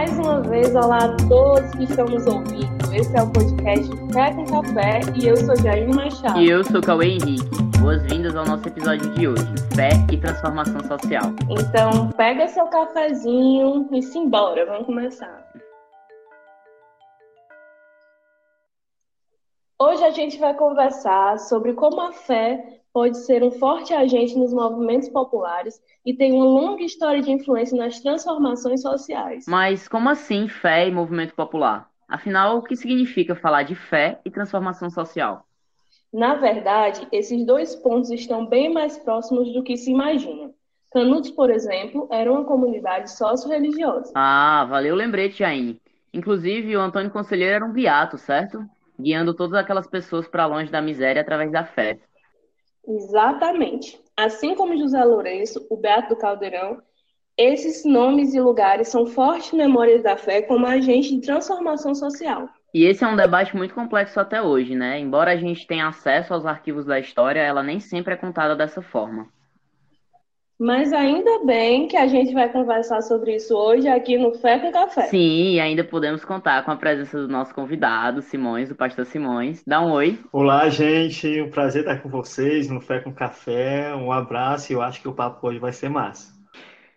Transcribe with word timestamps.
mais 0.00 0.18
uma 0.18 0.40
vez, 0.40 0.74
olá 0.74 0.96
a 0.96 1.16
todos 1.28 1.70
que 1.72 1.84
estão 1.84 2.06
nos 2.06 2.26
ouvindo. 2.26 2.94
Esse 2.94 3.14
é 3.14 3.22
o 3.22 3.30
podcast 3.30 3.86
Fé 4.14 4.32
com 4.32 4.46
Café 4.46 5.00
e 5.14 5.28
eu 5.28 5.36
sou 5.36 5.54
Jair 5.56 5.94
Machado. 5.94 6.40
E 6.40 6.48
eu 6.48 6.64
sou 6.64 6.80
Cauê 6.80 7.08
Henrique. 7.08 7.62
Boas-vindas 7.78 8.34
ao 8.34 8.46
nosso 8.46 8.66
episódio 8.66 9.10
de 9.12 9.28
hoje, 9.28 9.44
Fé 9.76 9.90
e 10.10 10.16
Transformação 10.16 10.80
Social. 10.88 11.24
Então, 11.50 12.08
pega 12.16 12.48
seu 12.48 12.66
cafezinho 12.68 13.90
e 13.92 14.02
simbora, 14.02 14.64
vamos 14.64 14.86
começar. 14.86 15.46
Hoje 19.78 20.02
a 20.02 20.10
gente 20.12 20.38
vai 20.38 20.54
conversar 20.54 21.38
sobre 21.38 21.74
como 21.74 22.00
a 22.00 22.10
fé 22.10 22.79
pode 22.92 23.18
ser 23.18 23.42
um 23.42 23.50
forte 23.50 23.94
agente 23.94 24.36
nos 24.36 24.52
movimentos 24.52 25.08
populares 25.08 25.80
e 26.04 26.14
tem 26.14 26.32
uma 26.32 26.44
longa 26.44 26.82
história 26.82 27.22
de 27.22 27.30
influência 27.30 27.76
nas 27.76 28.00
transformações 28.00 28.82
sociais. 28.82 29.44
Mas 29.48 29.88
como 29.88 30.08
assim 30.08 30.48
fé 30.48 30.88
e 30.88 30.90
movimento 30.90 31.34
popular? 31.34 31.88
Afinal, 32.08 32.58
o 32.58 32.62
que 32.62 32.76
significa 32.76 33.36
falar 33.36 33.62
de 33.62 33.74
fé 33.74 34.18
e 34.24 34.30
transformação 34.30 34.90
social? 34.90 35.46
Na 36.12 36.34
verdade, 36.34 37.06
esses 37.12 37.46
dois 37.46 37.76
pontos 37.76 38.10
estão 38.10 38.44
bem 38.44 38.72
mais 38.72 38.98
próximos 38.98 39.52
do 39.52 39.62
que 39.62 39.76
se 39.76 39.92
imagina. 39.92 40.50
Canudos, 40.92 41.30
por 41.30 41.50
exemplo, 41.50 42.08
era 42.10 42.30
uma 42.32 42.44
comunidade 42.44 43.12
sócio-religiosa. 43.12 44.10
Ah, 44.16 44.66
valeu 44.68 44.94
o 44.94 44.98
lembrete, 44.98 45.38
Jaine. 45.38 45.80
Inclusive, 46.12 46.76
o 46.76 46.80
Antônio 46.80 47.12
Conselheiro 47.12 47.54
era 47.54 47.64
um 47.64 47.72
beato, 47.72 48.18
certo? 48.18 48.64
Guiando 48.98 49.32
todas 49.32 49.54
aquelas 49.54 49.86
pessoas 49.86 50.26
para 50.26 50.46
longe 50.46 50.70
da 50.72 50.82
miséria 50.82 51.22
através 51.22 51.52
da 51.52 51.64
fé. 51.64 52.00
Exatamente. 52.86 54.00
Assim 54.16 54.54
como 54.54 54.76
José 54.76 55.02
Lourenço, 55.04 55.66
o 55.70 55.76
Beato 55.76 56.10
do 56.10 56.16
Caldeirão, 56.16 56.82
esses 57.36 57.84
nomes 57.84 58.34
e 58.34 58.40
lugares 58.40 58.88
são 58.88 59.06
fortes 59.06 59.52
memórias 59.52 60.02
da 60.02 60.16
fé 60.16 60.42
como 60.42 60.66
agente 60.66 61.14
de 61.16 61.22
transformação 61.22 61.94
social. 61.94 62.48
E 62.72 62.84
esse 62.84 63.02
é 63.02 63.08
um 63.08 63.16
debate 63.16 63.56
muito 63.56 63.74
complexo 63.74 64.20
até 64.20 64.40
hoje, 64.42 64.74
né? 64.74 64.98
Embora 64.98 65.32
a 65.32 65.36
gente 65.36 65.66
tenha 65.66 65.88
acesso 65.88 66.32
aos 66.34 66.46
arquivos 66.46 66.84
da 66.86 67.00
história, 67.00 67.40
ela 67.40 67.62
nem 67.62 67.80
sempre 67.80 68.14
é 68.14 68.16
contada 68.16 68.54
dessa 68.54 68.82
forma. 68.82 69.26
Mas 70.60 70.92
ainda 70.92 71.42
bem 71.46 71.88
que 71.88 71.96
a 71.96 72.06
gente 72.06 72.34
vai 72.34 72.46
conversar 72.50 73.00
sobre 73.00 73.36
isso 73.36 73.56
hoje 73.56 73.88
aqui 73.88 74.18
no 74.18 74.34
Fé 74.34 74.58
com 74.58 74.70
Café. 74.70 75.04
Sim, 75.04 75.54
e 75.54 75.58
ainda 75.58 75.82
podemos 75.82 76.22
contar 76.22 76.62
com 76.66 76.70
a 76.70 76.76
presença 76.76 77.18
do 77.18 77.26
nosso 77.26 77.54
convidado, 77.54 78.20
Simões, 78.20 78.68
do 78.68 78.74
Pastor 78.74 79.06
Simões. 79.06 79.64
Dá 79.66 79.80
um 79.80 79.90
oi. 79.90 80.18
Olá, 80.30 80.68
gente. 80.68 81.40
Um 81.40 81.48
prazer 81.48 81.80
estar 81.80 82.02
com 82.02 82.10
vocês 82.10 82.68
no 82.68 82.78
Fé 82.78 83.00
com 83.00 83.10
Café. 83.10 83.94
Um 83.94 84.12
abraço 84.12 84.70
e 84.70 84.74
eu 84.74 84.82
acho 84.82 85.00
que 85.00 85.08
o 85.08 85.14
papo 85.14 85.48
hoje 85.48 85.58
vai 85.58 85.72
ser 85.72 85.88
massa. 85.88 86.30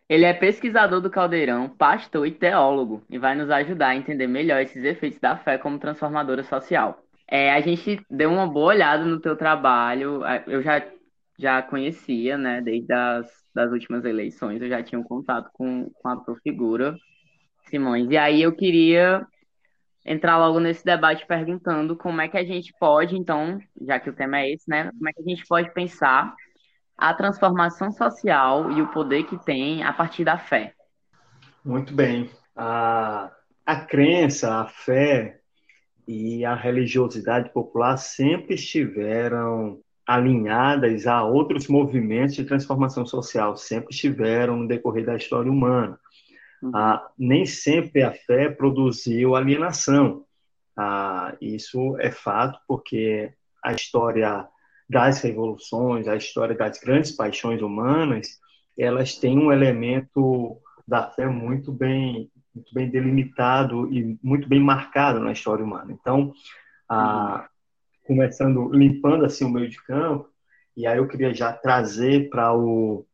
Ele 0.10 0.26
é 0.26 0.34
pesquisador 0.34 1.00
do 1.00 1.10
Caldeirão, 1.10 1.70
pastor 1.70 2.28
e 2.28 2.32
teólogo, 2.32 3.02
e 3.10 3.18
vai 3.18 3.34
nos 3.34 3.50
ajudar 3.50 3.88
a 3.88 3.96
entender 3.96 4.28
melhor 4.28 4.62
esses 4.62 4.84
efeitos 4.84 5.22
da 5.22 5.38
fé 5.38 5.58
como 5.58 5.80
transformadora 5.80 6.44
social. 6.44 7.02
É, 7.26 7.54
a 7.54 7.62
gente 7.62 8.02
deu 8.12 8.30
uma 8.30 8.46
boa 8.46 8.74
olhada 8.74 9.06
no 9.06 9.20
teu 9.20 9.38
trabalho. 9.38 10.22
Eu 10.46 10.62
já, 10.62 10.84
já 11.38 11.62
conhecia, 11.62 12.38
né, 12.38 12.62
desde 12.62 12.94
as 12.94 13.44
das 13.54 13.72
últimas 13.72 14.04
eleições, 14.04 14.62
eu 14.62 14.68
já 14.68 14.82
tinha 14.82 15.00
um 15.00 15.04
contato 15.04 15.50
com, 15.54 15.90
com 16.02 16.10
a 16.10 16.36
figura, 16.42 16.96
Simões. 17.70 18.10
E 18.10 18.18
aí 18.18 18.42
eu 18.42 18.56
queria 18.56 19.26
entrar 20.06 20.38
logo 20.38 20.60
nesse 20.60 20.84
debate 20.84 21.26
perguntando 21.26 21.96
como 21.96 22.20
é 22.20 22.28
que 22.28 22.38
a 22.38 22.44
gente 22.44 22.74
pode, 22.80 23.16
então, 23.16 23.60
já 23.82 24.00
que 24.00 24.10
o 24.10 24.14
tema 24.14 24.40
é 24.40 24.52
esse, 24.52 24.70
né? 24.70 24.92
Como 24.92 25.08
é 25.08 25.14
que 25.14 25.22
a 25.22 25.30
gente 25.30 25.46
pode 25.48 25.72
pensar 25.74 26.34
a 26.98 27.14
transformação 27.14 27.92
social 27.92 28.72
e 28.72 28.82
o 28.82 28.92
poder 28.92 29.24
que 29.24 29.38
tem 29.46 29.84
a 29.84 29.94
partir 29.94 30.24
da 30.24 30.38
fé? 30.38 30.74
Muito 31.64 31.94
bem. 31.94 32.30
A, 32.56 33.32
a 33.66 33.76
crença, 33.86 34.62
a 34.62 34.66
fé 34.66 35.40
e 36.08 36.44
a 36.44 36.54
religiosidade 36.54 37.52
popular 37.54 37.98
sempre 37.98 38.56
estiveram 38.56 39.80
alinhadas 40.06 41.08
a 41.08 41.24
outros 41.24 41.68
movimentos 41.68 42.36
de 42.36 42.44
transformação 42.44 43.06
social, 43.06 43.56
sempre 43.56 43.94
estiveram 43.94 44.58
no 44.58 44.68
decorrer 44.68 45.06
da 45.06 45.16
história 45.16 45.52
humana. 45.52 46.00
Uhum. 46.62 46.72
Ah, 46.74 47.10
nem 47.18 47.46
sempre 47.46 48.04
a 48.04 48.12
fé 48.12 48.50
produziu 48.50 49.36
alienação. 49.36 50.26
Ah, 50.76 51.36
isso 51.42 51.98
é 52.00 52.12
fato 52.12 52.60
porque 52.68 53.34
a 53.64 53.74
história 53.74 54.48
das 54.90 55.22
revoluções, 55.22 56.08
a 56.08 56.16
história 56.16 56.56
das 56.56 56.80
grandes 56.80 57.12
paixões 57.12 57.62
humanas, 57.62 58.40
elas 58.78 59.16
têm 59.16 59.38
um 59.38 59.52
elemento 59.52 60.58
da 60.88 61.10
fé 61.10 61.28
muito 61.28 61.72
bem, 61.72 62.30
muito 62.54 62.74
bem 62.74 62.90
delimitado 62.90 63.92
e 63.94 64.18
muito 64.22 64.48
bem 64.50 64.60
marcado 64.60 65.20
na 65.20 65.32
história 65.32 65.64
humana. 65.64 65.92
Então, 65.92 66.34
a, 66.90 67.48
começando, 68.04 68.70
limpando 68.72 69.26
assim 69.26 69.46
o 69.46 69.50
meio 69.50 69.70
de 69.70 69.82
campo, 69.84 70.30
e 70.76 70.88
aí 70.88 70.98
eu 70.98 71.08
queria 71.08 71.34
já 71.34 71.54
trazer 71.54 72.30
para 72.30 72.56
o 72.56 73.06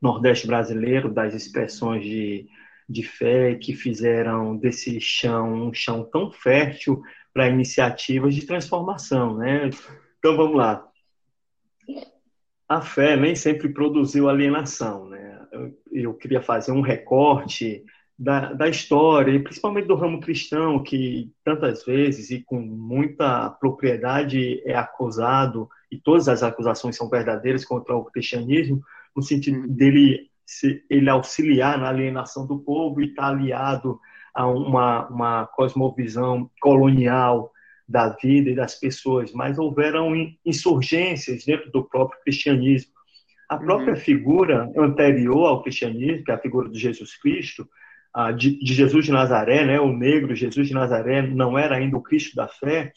Nordeste 0.00 0.46
brasileiro 0.46 1.12
das 1.12 1.34
expressões 1.34 2.04
de, 2.04 2.46
de 2.88 3.02
fé 3.02 3.54
que 3.56 3.74
fizeram 3.74 4.56
desse 4.56 5.00
chão 5.00 5.68
um 5.68 5.74
chão 5.74 6.04
tão 6.04 6.30
fértil 6.30 7.02
para 7.34 7.48
iniciativas 7.48 8.34
de 8.34 8.46
transformação, 8.46 9.36
né? 9.36 9.70
Então 10.18 10.36
vamos 10.36 10.56
lá. 10.56 10.86
A 12.68 12.80
fé 12.80 13.16
nem 13.16 13.34
sempre 13.34 13.68
produziu 13.68 14.28
alienação, 14.28 15.08
né? 15.08 15.46
Eu, 15.52 15.78
eu 15.90 16.14
queria 16.14 16.42
fazer 16.42 16.72
um 16.72 16.80
recorte 16.80 17.84
da, 18.18 18.52
da 18.52 18.68
história, 18.68 19.30
e 19.30 19.38
principalmente 19.38 19.86
do 19.86 19.94
ramo 19.94 20.20
cristão, 20.20 20.82
que 20.82 21.30
tantas 21.44 21.84
vezes 21.84 22.30
e 22.30 22.42
com 22.42 22.60
muita 22.60 23.48
propriedade 23.48 24.60
é 24.68 24.74
acusado, 24.74 25.68
e 25.90 25.96
todas 25.96 26.28
as 26.28 26.42
acusações 26.42 26.96
são 26.96 27.08
verdadeiras 27.08 27.64
contra 27.64 27.94
o 27.94 28.04
cristianismo, 28.04 28.82
no 29.14 29.22
sentido 29.22 29.60
uhum. 29.60 29.68
dele 29.68 30.28
se, 30.44 30.84
ele 30.90 31.08
auxiliar 31.08 31.78
na 31.78 31.88
alienação 31.88 32.44
do 32.46 32.58
povo 32.58 33.00
e 33.00 33.06
estar 33.06 33.22
tá 33.22 33.28
aliado 33.28 34.00
a 34.34 34.46
uma, 34.46 35.06
uma 35.08 35.46
cosmovisão 35.46 36.50
colonial 36.60 37.52
da 37.88 38.10
vida 38.10 38.50
e 38.50 38.54
das 38.54 38.74
pessoas, 38.74 39.32
mas 39.32 39.58
houveram 39.58 40.12
insurgências 40.44 41.44
dentro 41.44 41.70
do 41.70 41.84
próprio 41.84 42.20
cristianismo. 42.22 42.92
A 43.48 43.56
própria 43.56 43.94
uhum. 43.94 44.00
figura 44.00 44.70
anterior 44.76 45.46
ao 45.46 45.62
cristianismo, 45.62 46.24
que 46.24 46.30
é 46.30 46.34
a 46.34 46.38
figura 46.38 46.68
de 46.68 46.78
Jesus 46.78 47.16
Cristo, 47.16 47.66
de, 48.36 48.58
de, 48.58 48.74
Jesus 48.74 49.04
de 49.04 49.12
Nazaré, 49.12 49.64
né, 49.64 49.80
o 49.80 49.92
negro 49.92 50.34
Jesus 50.34 50.66
de 50.66 50.74
Nazaré 50.74 51.22
não 51.22 51.56
era 51.56 51.76
ainda 51.76 51.96
o 51.96 52.02
Cristo 52.02 52.34
da 52.34 52.48
fé, 52.48 52.92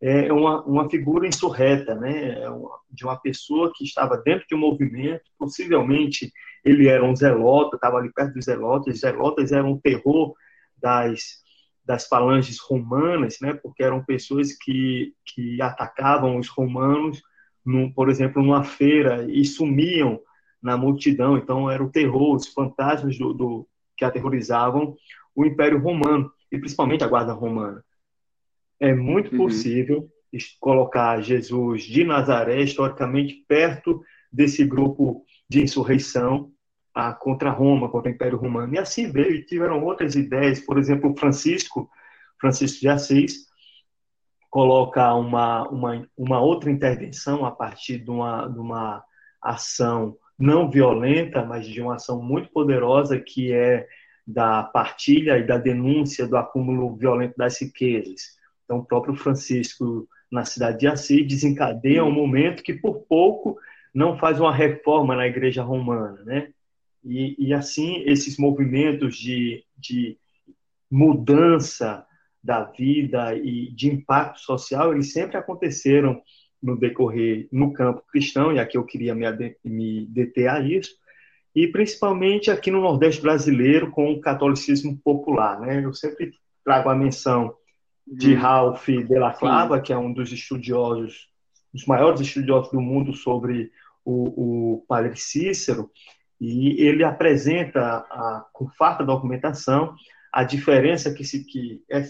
é 0.00 0.32
uma, 0.32 0.62
uma 0.64 0.90
figura 0.90 1.26
insurreta, 1.26 1.94
né, 1.94 2.42
é 2.42 2.46
de 2.90 3.04
uma 3.04 3.16
pessoa 3.20 3.70
que 3.74 3.84
estava 3.84 4.16
dentro 4.18 4.46
de 4.48 4.54
um 4.54 4.58
movimento, 4.58 5.22
possivelmente 5.38 6.32
ele 6.64 6.88
era 6.88 7.04
um 7.04 7.14
zelota, 7.14 7.76
estava 7.76 7.98
ali 7.98 8.12
perto 8.12 8.34
dos 8.34 8.46
zelotas, 8.46 9.00
zelotas 9.00 9.52
eram 9.52 9.72
o 9.72 9.80
terror 9.80 10.34
das, 10.76 11.42
das 11.84 12.06
falanges 12.06 12.58
romanas, 12.58 13.36
né, 13.42 13.54
porque 13.54 13.82
eram 13.82 14.04
pessoas 14.04 14.56
que, 14.56 15.12
que 15.26 15.60
atacavam 15.60 16.38
os 16.38 16.48
romanos, 16.48 17.22
num, 17.64 17.90
por 17.92 18.08
exemplo, 18.08 18.42
numa 18.42 18.64
feira 18.64 19.26
e 19.30 19.44
sumiam 19.44 20.20
na 20.62 20.76
multidão, 20.76 21.36
então 21.36 21.70
era 21.70 21.84
o 21.84 21.90
terror, 21.90 22.34
os 22.34 22.48
fantasmas 22.48 23.18
do, 23.18 23.34
do 23.34 23.68
que 23.96 24.04
aterrorizavam 24.04 24.96
o 25.34 25.44
Império 25.44 25.80
Romano 25.80 26.30
e 26.50 26.58
principalmente 26.58 27.04
a 27.04 27.08
Guarda 27.08 27.32
Romana. 27.32 27.84
É 28.78 28.94
muito 28.94 29.32
uhum. 29.32 29.38
possível 29.38 30.08
colocar 30.60 31.20
Jesus 31.20 31.84
de 31.84 32.04
Nazaré 32.04 32.60
historicamente 32.62 33.44
perto 33.46 34.02
desse 34.32 34.64
grupo 34.64 35.24
de 35.48 35.62
insurreição 35.62 36.50
ah, 36.94 37.12
contra 37.12 37.50
Roma, 37.50 37.88
contra 37.88 38.10
o 38.10 38.14
Império 38.14 38.38
Romano. 38.38 38.74
E 38.74 38.78
assim 38.78 39.10
veio, 39.10 39.44
tiveram 39.46 39.82
outras 39.84 40.14
ideias, 40.14 40.60
por 40.60 40.78
exemplo, 40.78 41.14
Francisco, 41.16 41.88
Francisco 42.40 42.80
de 42.80 42.88
Assis, 42.88 43.46
coloca 44.50 45.12
uma, 45.14 45.68
uma, 45.68 46.08
uma 46.16 46.40
outra 46.40 46.70
intervenção 46.70 47.44
a 47.44 47.50
partir 47.50 47.98
de 47.98 48.10
uma, 48.10 48.46
de 48.46 48.58
uma 48.58 49.02
ação 49.42 50.16
não 50.38 50.70
violenta, 50.70 51.44
mas 51.44 51.66
de 51.66 51.80
uma 51.80 51.94
ação 51.94 52.22
muito 52.22 52.50
poderosa 52.50 53.18
que 53.18 53.52
é 53.52 53.86
da 54.26 54.62
partilha 54.62 55.38
e 55.38 55.46
da 55.46 55.58
denúncia 55.58 56.26
do 56.26 56.36
acúmulo 56.36 56.96
violento 56.96 57.34
das 57.36 57.60
riquezas. 57.60 58.36
Então, 58.64 58.78
o 58.78 58.84
próprio 58.84 59.14
Francisco, 59.14 60.08
na 60.30 60.44
cidade 60.44 60.80
de 60.80 60.86
Assis, 60.86 61.26
desencadeia 61.26 62.04
um 62.04 62.10
momento 62.10 62.62
que, 62.62 62.72
por 62.72 63.02
pouco, 63.02 63.58
não 63.92 64.18
faz 64.18 64.40
uma 64.40 64.52
reforma 64.52 65.14
na 65.14 65.26
Igreja 65.26 65.62
Romana, 65.62 66.22
né? 66.24 66.48
E, 67.04 67.36
e 67.38 67.52
assim, 67.52 68.02
esses 68.06 68.38
movimentos 68.38 69.16
de, 69.16 69.62
de 69.76 70.16
mudança 70.90 72.06
da 72.42 72.64
vida 72.64 73.34
e 73.36 73.70
de 73.72 73.88
impacto 73.88 74.40
social, 74.40 74.92
eles 74.92 75.12
sempre 75.12 75.36
aconteceram 75.36 76.20
no 76.64 76.78
decorrer 76.78 77.46
no 77.52 77.74
campo 77.74 78.02
cristão, 78.10 78.50
e 78.50 78.58
aqui 78.58 78.78
eu 78.78 78.84
queria 78.84 79.14
me, 79.14 79.26
me 79.62 80.06
deter 80.06 80.48
a 80.48 80.60
isso, 80.60 80.96
e 81.54 81.68
principalmente 81.68 82.50
aqui 82.50 82.70
no 82.70 82.80
Nordeste 82.80 83.20
brasileiro 83.20 83.90
com 83.90 84.10
o 84.10 84.20
catolicismo 84.20 84.98
popular. 85.04 85.60
Né? 85.60 85.84
Eu 85.84 85.92
sempre 85.92 86.32
trago 86.64 86.88
a 86.88 86.94
menção 86.94 87.54
de 88.06 88.32
uhum. 88.32 88.40
Ralph 88.40 88.86
de 88.86 89.18
la 89.18 89.34
Clava, 89.34 89.76
Sim. 89.76 89.82
que 89.82 89.92
é 89.92 89.98
um 89.98 90.10
dos 90.10 90.32
estudiosos, 90.32 91.28
os 91.72 91.84
maiores 91.84 92.22
estudiosos 92.22 92.72
do 92.72 92.80
mundo 92.80 93.12
sobre 93.12 93.70
o, 94.02 94.76
o 94.76 94.84
Padre 94.88 95.16
Cícero, 95.16 95.90
e 96.40 96.82
ele 96.82 97.04
apresenta 97.04 97.80
a, 97.80 98.46
com 98.54 98.68
farta 98.70 99.04
documentação 99.04 99.94
a 100.32 100.42
diferença 100.42 101.12
que, 101.12 101.24
se, 101.24 101.44
que, 101.44 101.82
é, 101.90 102.02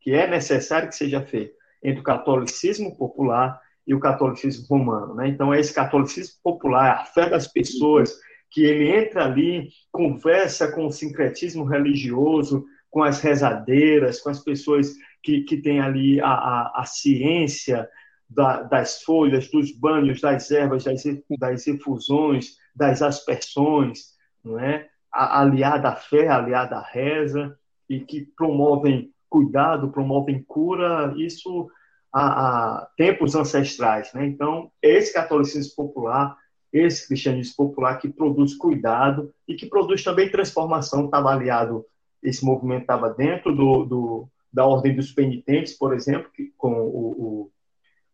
que 0.00 0.12
é 0.12 0.26
necessário 0.26 0.88
que 0.88 0.94
seja 0.94 1.22
feita 1.22 1.54
entre 1.82 2.00
o 2.00 2.04
catolicismo 2.04 2.96
popular 2.96 3.60
e 3.86 3.94
o 3.94 4.00
catolicismo 4.00 4.66
romano. 4.68 5.14
Né? 5.14 5.28
Então, 5.28 5.52
é 5.52 5.60
esse 5.60 5.74
catolicismo 5.74 6.34
popular, 6.42 6.92
a 6.92 7.04
fé 7.04 7.28
das 7.28 7.46
pessoas, 7.46 8.14
que 8.50 8.62
ele 8.64 8.90
entra 8.90 9.24
ali, 9.24 9.70
conversa 9.90 10.70
com 10.70 10.86
o 10.86 10.92
sincretismo 10.92 11.64
religioso, 11.64 12.64
com 12.90 13.02
as 13.02 13.20
rezadeiras, 13.20 14.20
com 14.20 14.28
as 14.28 14.40
pessoas 14.40 14.92
que, 15.22 15.40
que 15.42 15.56
têm 15.56 15.80
ali 15.80 16.20
a, 16.20 16.28
a, 16.28 16.82
a 16.82 16.84
ciência 16.84 17.88
da, 18.28 18.62
das 18.62 19.02
folhas, 19.02 19.50
dos 19.50 19.72
banhos, 19.72 20.20
das 20.20 20.50
ervas, 20.50 20.84
das, 20.84 21.02
das 21.38 21.66
efusões, 21.66 22.56
das 22.74 23.02
aspersões, 23.02 24.12
não 24.44 24.58
é? 24.58 24.88
aliada 25.10 25.90
à 25.90 25.96
fé, 25.96 26.28
aliada 26.28 26.76
à 26.76 26.82
reza, 26.82 27.56
e 27.88 28.00
que 28.00 28.26
promovem 28.36 29.12
cuidado, 29.28 29.90
promovem 29.90 30.42
cura, 30.42 31.12
isso 31.16 31.68
há, 32.12 32.80
há 32.80 32.88
tempos 32.96 33.34
ancestrais. 33.34 34.12
Né? 34.12 34.26
Então, 34.26 34.70
esse 34.82 35.12
catolicismo 35.12 35.74
popular 35.74 36.36
esse 36.72 37.06
cristianismo 37.06 37.54
popular 37.56 37.98
que 37.98 38.08
produz 38.08 38.54
cuidado 38.54 39.32
e 39.46 39.54
que 39.54 39.66
produz 39.66 40.02
também 40.02 40.30
transformação. 40.30 41.04
Estava 41.04 41.30
aliado, 41.30 41.84
esse 42.22 42.44
movimento 42.44 42.82
estava 42.82 43.10
dentro 43.10 43.54
do, 43.54 43.84
do, 43.84 44.28
da 44.50 44.64
Ordem 44.64 44.96
dos 44.96 45.12
Penitentes, 45.12 45.74
por 45.74 45.92
exemplo, 45.92 46.30
que, 46.34 46.52
com 46.56 46.72
o, 46.72 47.50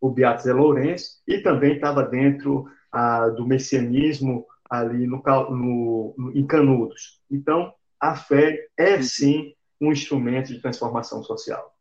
o, 0.00 0.08
o 0.08 0.10
Beato 0.10 0.42
Zé 0.42 0.52
Lourenço, 0.52 1.22
e 1.26 1.38
também 1.38 1.74
estava 1.74 2.02
dentro 2.02 2.66
ah, 2.90 3.28
do 3.28 3.46
messianismo 3.46 4.44
ali 4.68 5.06
no, 5.06 5.22
no, 5.50 6.14
no, 6.18 6.36
em 6.36 6.44
Canudos. 6.44 7.22
Então, 7.30 7.72
a 8.00 8.16
fé 8.16 8.66
é 8.76 9.00
sim 9.00 9.54
um 9.80 9.92
instrumento 9.92 10.48
de 10.48 10.60
transformação 10.60 11.22
social. 11.22 11.72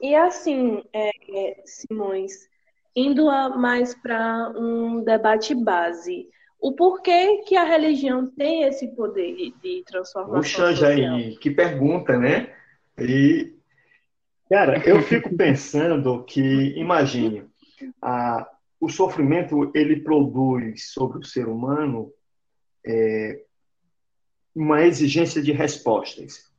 E 0.00 0.14
assim, 0.14 0.82
é, 0.92 1.62
Simões, 1.64 2.48
indo 2.94 3.26
mais 3.58 3.94
para 3.94 4.52
um 4.56 5.02
debate 5.02 5.54
base. 5.54 6.28
O 6.58 6.72
porquê 6.72 7.42
que 7.46 7.56
a 7.56 7.64
religião 7.64 8.26
tem 8.26 8.62
esse 8.62 8.88
poder 8.88 9.52
de 9.62 9.84
transformação 9.86 10.40
Puxa, 10.40 10.70
social? 10.70 10.94
Jair, 10.94 11.38
que 11.38 11.50
pergunta, 11.50 12.18
né? 12.18 12.54
E, 12.98 13.54
cara, 14.48 14.82
eu 14.88 15.02
fico 15.02 15.34
pensando 15.36 16.24
que, 16.24 16.74
imagine, 16.76 17.44
a, 18.00 18.50
o 18.80 18.88
sofrimento 18.88 19.70
ele 19.74 20.00
produz 20.00 20.92
sobre 20.92 21.18
o 21.18 21.24
ser 21.24 21.46
humano 21.46 22.10
é, 22.86 23.42
uma 24.54 24.82
exigência 24.82 25.42
de 25.42 25.52
respostas. 25.52 26.50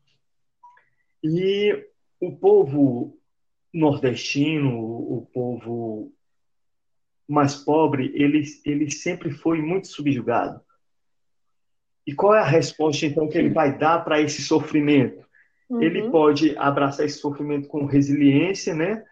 E 1.23 1.83
o 2.21 2.35
povo 2.37 3.17
nordestino, 3.77 4.79
o 4.79 5.27
povo 5.33 6.13
mais 7.27 7.55
pobre, 7.55 8.11
ele, 8.15 8.43
ele 8.65 8.89
sempre 8.89 9.31
foi 9.31 9.61
muito 9.61 9.87
subjugado. 9.87 10.61
E 12.05 12.13
qual 12.13 12.35
é 12.35 12.39
a 12.39 12.45
resposta, 12.45 13.05
então, 13.05 13.27
que 13.27 13.37
ele 13.37 13.49
vai 13.49 13.77
dar 13.77 13.99
para 14.03 14.21
esse 14.21 14.41
sofrimento? 14.41 15.25
Uhum. 15.69 15.81
Ele 15.81 16.09
pode 16.09 16.57
abraçar 16.57 17.05
esse 17.05 17.19
sofrimento 17.19 17.67
com 17.67 17.85
resiliência, 17.85 18.73
né? 18.73 19.03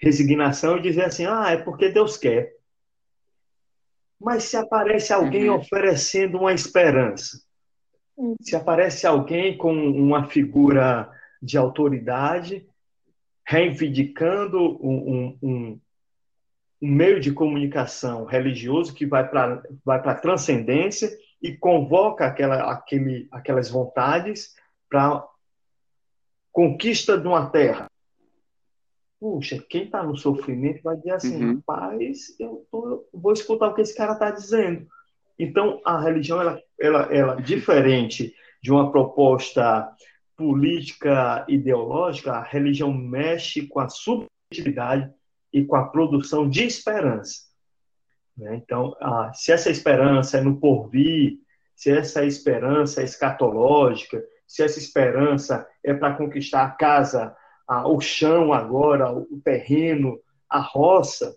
resignação 0.00 0.78
e 0.78 0.82
dizer 0.82 1.04
assim: 1.04 1.26
ah, 1.26 1.50
é 1.50 1.56
porque 1.58 1.90
Deus 1.90 2.16
quer. 2.16 2.54
Mas 4.18 4.44
se 4.44 4.56
aparece 4.56 5.12
alguém 5.12 5.48
uhum. 5.48 5.56
oferecendo 5.56 6.38
uma 6.38 6.52
esperança, 6.52 7.40
uhum. 8.16 8.34
se 8.40 8.56
aparece 8.56 9.06
alguém 9.06 9.56
com 9.56 9.72
uma 9.72 10.26
figura 10.28 11.10
de 11.40 11.56
autoridade, 11.56 12.66
reivindicando 13.50 14.78
um, 14.80 15.36
um, 15.42 15.80
um 16.80 16.88
meio 16.88 17.18
de 17.18 17.32
comunicação 17.32 18.24
religioso 18.24 18.94
que 18.94 19.04
vai 19.04 19.28
para 19.28 19.60
vai 19.84 19.98
a 19.98 20.14
transcendência 20.14 21.10
e 21.42 21.56
convoca 21.56 22.24
aquela, 22.24 22.70
aquele, 22.70 23.26
aquelas 23.32 23.68
vontades 23.68 24.54
para 24.88 25.26
conquista 26.52 27.18
de 27.18 27.26
uma 27.26 27.50
terra. 27.50 27.90
Puxa, 29.18 29.60
quem 29.68 29.82
está 29.82 30.00
no 30.00 30.16
sofrimento 30.16 30.84
vai 30.84 30.96
dizer 30.96 31.10
assim, 31.10 31.44
uhum. 31.44 31.54
rapaz, 31.56 32.36
eu 32.38 32.64
tô, 32.70 33.04
vou 33.12 33.32
escutar 33.32 33.66
o 33.66 33.74
que 33.74 33.80
esse 33.80 33.96
cara 33.96 34.12
está 34.12 34.30
dizendo. 34.30 34.86
Então, 35.36 35.80
a 35.84 36.00
religião, 36.00 36.40
ela, 36.40 36.62
ela, 36.78 37.02
ela, 37.12 37.34
diferente 37.34 38.32
de 38.62 38.70
uma 38.70 38.92
proposta 38.92 39.90
política 40.40 41.44
ideológica, 41.46 42.32
a 42.32 42.42
religião 42.42 42.90
mexe 42.90 43.66
com 43.66 43.78
a 43.78 43.90
subjetividade 43.90 45.12
e 45.52 45.62
com 45.62 45.76
a 45.76 45.86
produção 45.86 46.48
de 46.48 46.64
esperança. 46.64 47.42
Né? 48.34 48.56
Então, 48.56 48.96
ah, 49.02 49.30
se 49.34 49.52
essa 49.52 49.68
esperança 49.68 50.38
é 50.38 50.40
no 50.40 50.58
porvir, 50.58 51.36
se 51.76 51.90
essa 51.90 52.24
esperança 52.24 53.02
é 53.02 53.04
escatológica, 53.04 54.24
se 54.46 54.62
essa 54.62 54.78
esperança 54.78 55.68
é 55.84 55.92
para 55.92 56.14
conquistar 56.14 56.64
a 56.64 56.70
casa, 56.70 57.36
ah, 57.68 57.86
o 57.86 58.00
chão 58.00 58.54
agora, 58.54 59.12
o 59.12 59.38
terreno, 59.44 60.18
a 60.48 60.58
roça, 60.58 61.36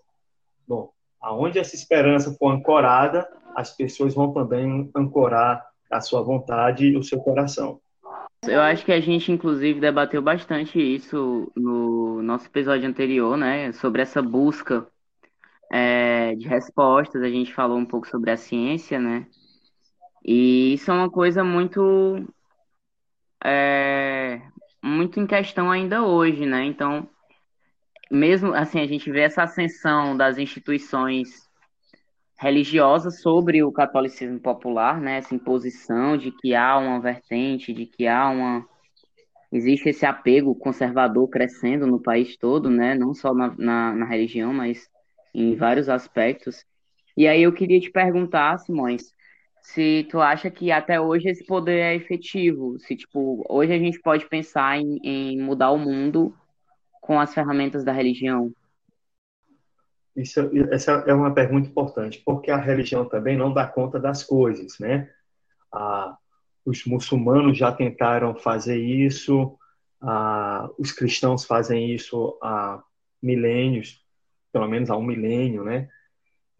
bom, 0.66 0.90
aonde 1.20 1.58
essa 1.58 1.74
esperança 1.74 2.34
for 2.38 2.52
ancorada, 2.52 3.28
as 3.54 3.70
pessoas 3.76 4.14
vão 4.14 4.32
também 4.32 4.90
ancorar 4.96 5.62
a 5.90 6.00
sua 6.00 6.22
vontade 6.22 6.86
e 6.86 6.96
o 6.96 7.02
seu 7.02 7.20
coração. 7.20 7.83
Eu 8.48 8.60
acho 8.60 8.84
que 8.84 8.92
a 8.92 9.00
gente, 9.00 9.32
inclusive, 9.32 9.80
debateu 9.80 10.20
bastante 10.20 10.78
isso 10.78 11.50
no 11.56 12.22
nosso 12.22 12.46
episódio 12.46 12.88
anterior, 12.88 13.36
né? 13.36 13.72
Sobre 13.72 14.02
essa 14.02 14.20
busca 14.22 14.86
é, 15.70 16.34
de 16.34 16.46
respostas. 16.46 17.22
A 17.22 17.28
gente 17.28 17.52
falou 17.54 17.78
um 17.78 17.84
pouco 17.86 18.06
sobre 18.08 18.30
a 18.30 18.36
ciência, 18.36 18.98
né? 18.98 19.26
E 20.24 20.74
isso 20.74 20.90
é 20.90 20.94
uma 20.94 21.10
coisa 21.10 21.44
muito, 21.44 22.26
é, 23.44 24.40
muito 24.82 25.20
em 25.20 25.26
questão 25.26 25.70
ainda 25.70 26.02
hoje, 26.02 26.46
né? 26.46 26.64
Então, 26.64 27.08
mesmo 28.10 28.54
assim, 28.54 28.80
a 28.80 28.86
gente 28.86 29.10
vê 29.10 29.20
essa 29.20 29.42
ascensão 29.42 30.16
das 30.16 30.38
instituições 30.38 31.43
religiosa 32.36 33.10
sobre 33.10 33.62
o 33.62 33.72
catolicismo 33.72 34.40
popular, 34.40 35.00
né? 35.00 35.18
Essa 35.18 35.34
imposição 35.34 36.16
de 36.16 36.30
que 36.30 36.54
há 36.54 36.76
uma 36.78 37.00
vertente, 37.00 37.72
de 37.72 37.86
que 37.86 38.06
há 38.06 38.28
uma 38.28 38.66
existe 39.52 39.88
esse 39.88 40.04
apego 40.04 40.54
conservador 40.54 41.28
crescendo 41.28 41.86
no 41.86 42.02
país 42.02 42.36
todo, 42.36 42.68
né? 42.68 42.94
Não 42.94 43.14
só 43.14 43.32
na, 43.32 43.54
na, 43.56 43.94
na 43.94 44.04
religião, 44.04 44.52
mas 44.52 44.88
em 45.32 45.54
vários 45.54 45.88
aspectos. 45.88 46.64
E 47.16 47.28
aí 47.28 47.42
eu 47.42 47.52
queria 47.52 47.80
te 47.80 47.90
perguntar, 47.90 48.58
Simões, 48.58 49.14
se 49.62 50.06
tu 50.10 50.20
acha 50.20 50.50
que 50.50 50.72
até 50.72 51.00
hoje 51.00 51.28
esse 51.28 51.44
poder 51.46 51.78
é 51.78 51.94
efetivo, 51.94 52.78
se 52.80 52.96
tipo 52.96 53.44
hoje 53.48 53.72
a 53.72 53.78
gente 53.78 54.00
pode 54.00 54.28
pensar 54.28 54.78
em, 54.78 54.98
em 55.02 55.40
mudar 55.40 55.70
o 55.70 55.78
mundo 55.78 56.34
com 57.00 57.20
as 57.20 57.32
ferramentas 57.32 57.84
da 57.84 57.92
religião. 57.92 58.52
Isso, 60.16 60.40
essa 60.70 61.04
é 61.06 61.12
uma 61.12 61.34
pergunta 61.34 61.68
importante, 61.68 62.22
porque 62.24 62.50
a 62.50 62.56
religião 62.56 63.04
também 63.04 63.36
não 63.36 63.52
dá 63.52 63.66
conta 63.66 63.98
das 63.98 64.22
coisas, 64.22 64.78
né? 64.78 65.10
Ah, 65.72 66.16
os 66.64 66.84
muçulmanos 66.84 67.58
já 67.58 67.72
tentaram 67.72 68.34
fazer 68.34 68.78
isso, 68.78 69.58
ah, 70.00 70.70
os 70.78 70.92
cristãos 70.92 71.44
fazem 71.44 71.92
isso 71.92 72.38
há 72.40 72.82
milênios, 73.20 74.04
pelo 74.52 74.68
menos 74.68 74.88
há 74.88 74.96
um 74.96 75.02
milênio, 75.02 75.64
né? 75.64 75.88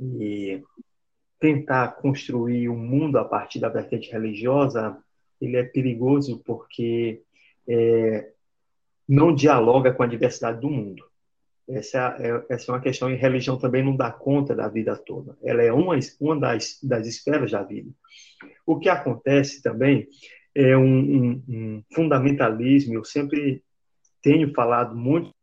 E 0.00 0.62
tentar 1.38 1.88
construir 1.96 2.68
um 2.68 2.76
mundo 2.76 3.18
a 3.18 3.24
partir 3.24 3.60
da 3.60 3.68
vertente 3.68 4.10
religiosa, 4.10 4.98
ele 5.40 5.56
é 5.56 5.62
perigoso 5.62 6.42
porque 6.44 7.22
é, 7.68 8.32
não 9.08 9.34
dialoga 9.34 9.92
com 9.92 10.02
a 10.02 10.06
diversidade 10.06 10.60
do 10.60 10.70
mundo. 10.70 11.04
Essa 11.68 12.16
é, 12.18 12.54
essa 12.54 12.70
é 12.70 12.74
uma 12.74 12.80
questão 12.80 13.10
e 13.10 13.14
religião 13.14 13.56
também 13.58 13.82
não 13.82 13.96
dá 13.96 14.10
conta 14.10 14.54
da 14.54 14.68
vida 14.68 14.96
toda. 14.96 15.36
Ela 15.42 15.62
é 15.62 15.72
uma, 15.72 15.98
uma 16.20 16.38
das, 16.38 16.78
das 16.82 17.06
esferas 17.06 17.50
da 17.50 17.62
vida. 17.62 17.90
O 18.66 18.78
que 18.78 18.88
acontece 18.88 19.62
também 19.62 20.06
é 20.54 20.76
um, 20.76 20.82
um, 20.84 21.42
um 21.48 21.82
fundamentalismo, 21.92 22.94
eu 22.94 23.04
sempre 23.04 23.62
tenho 24.22 24.52
falado 24.52 24.94
muito, 24.94 25.34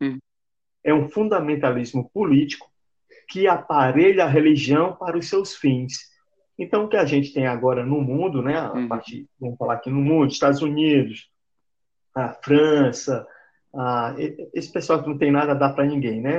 hum. 0.00 0.18
é 0.84 0.94
um 0.94 1.08
fundamentalismo 1.08 2.08
político 2.10 2.70
que 3.28 3.48
aparelha 3.48 4.24
a 4.24 4.28
religião 4.28 4.94
para 4.94 5.18
os 5.18 5.28
seus 5.28 5.56
fins. 5.56 6.14
Então, 6.58 6.84
o 6.84 6.88
que 6.88 6.96
a 6.96 7.04
gente 7.04 7.32
tem 7.32 7.46
agora 7.46 7.84
no 7.84 8.00
mundo, 8.00 8.40
né, 8.40 8.56
a 8.56 8.72
uhum. 8.72 8.88
partir, 8.88 9.28
vamos 9.38 9.58
falar 9.58 9.74
aqui 9.74 9.90
no 9.90 10.00
mundo, 10.00 10.32
Estados 10.32 10.62
Unidos, 10.62 11.28
a 12.14 12.30
França, 12.30 13.26
a, 13.76 14.14
esse 14.54 14.72
pessoal 14.72 15.02
que 15.02 15.08
não 15.08 15.18
tem 15.18 15.30
nada 15.30 15.52
a 15.52 15.54
dar 15.54 15.74
para 15.74 15.84
ninguém, 15.84 16.20
né? 16.20 16.38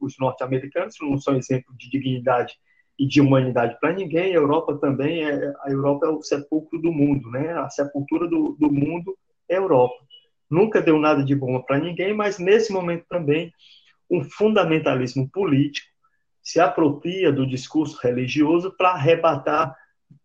Os 0.00 0.18
norte-americanos 0.18 0.96
não 1.00 1.16
são 1.16 1.36
exemplo 1.36 1.74
de 1.76 1.88
dignidade 1.88 2.54
e 2.98 3.06
de 3.06 3.20
humanidade 3.20 3.78
para 3.80 3.92
ninguém. 3.92 4.32
A 4.32 4.38
Europa 4.38 4.76
também 4.78 5.24
é 5.24 5.52
a 5.62 5.70
Europa 5.70 6.06
é 6.06 6.08
o 6.08 6.22
sepulcro 6.22 6.80
do 6.80 6.92
mundo, 6.92 7.30
né? 7.30 7.52
A 7.52 7.70
sepultura 7.70 8.28
do, 8.28 8.56
do 8.58 8.70
mundo 8.70 9.16
é 9.48 9.54
a 9.54 9.58
Europa. 9.58 9.94
Nunca 10.50 10.82
deu 10.82 10.98
nada 10.98 11.24
de 11.24 11.34
bom 11.34 11.60
para 11.62 11.78
ninguém, 11.78 12.12
mas 12.12 12.38
nesse 12.38 12.72
momento 12.72 13.06
também 13.08 13.52
um 14.10 14.22
fundamentalismo 14.22 15.28
político 15.30 15.88
se 16.42 16.58
apropria 16.60 17.32
do 17.32 17.46
discurso 17.46 17.98
religioso 18.02 18.74
para 18.76 18.90
arrebatar 18.90 19.70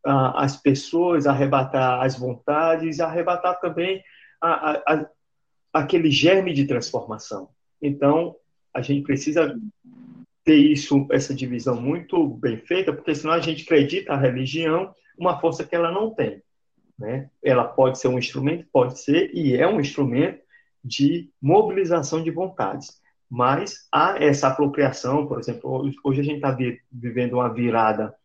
uh, 0.05 0.35
as 0.35 0.57
pessoas, 0.57 1.27
arrebatar 1.27 2.01
as 2.01 2.17
vontades, 2.17 2.99
arrebatar 2.99 3.59
também 3.59 4.03
a, 4.41 4.71
a, 4.71 5.07
aquele 5.73 6.09
germe 6.09 6.53
de 6.53 6.65
transformação. 6.65 7.49
Então, 7.81 8.35
a 8.73 8.81
gente 8.81 9.03
precisa 9.03 9.55
ter 10.43 10.55
isso, 10.55 11.05
essa 11.11 11.33
divisão 11.33 11.79
muito 11.79 12.27
bem 12.27 12.57
feita, 12.57 12.93
porque 12.93 13.13
senão 13.13 13.33
a 13.33 13.39
gente 13.39 13.63
acredita 13.63 14.13
a 14.13 14.17
religião 14.17 14.93
uma 15.17 15.39
força 15.39 15.63
que 15.63 15.75
ela 15.75 15.91
não 15.91 16.13
tem. 16.13 16.41
Né? 16.97 17.29
Ela 17.43 17.65
pode 17.65 17.99
ser 17.99 18.07
um 18.07 18.17
instrumento, 18.17 18.67
pode 18.71 18.99
ser, 18.99 19.31
e 19.33 19.55
é 19.55 19.67
um 19.67 19.79
instrumento 19.79 20.41
de 20.83 21.29
mobilização 21.41 22.23
de 22.23 22.31
vontades 22.31 23.01
mas 23.29 23.87
há 23.91 24.17
essa 24.23 24.47
apropriação, 24.47 25.27
por 25.27 25.39
exemplo, 25.39 25.91
hoje 26.03 26.21
a 26.21 26.23
gente 26.23 26.37
está 26.37 26.55
vivendo 26.91 27.33
uma 27.33 27.53
virada 27.53 28.15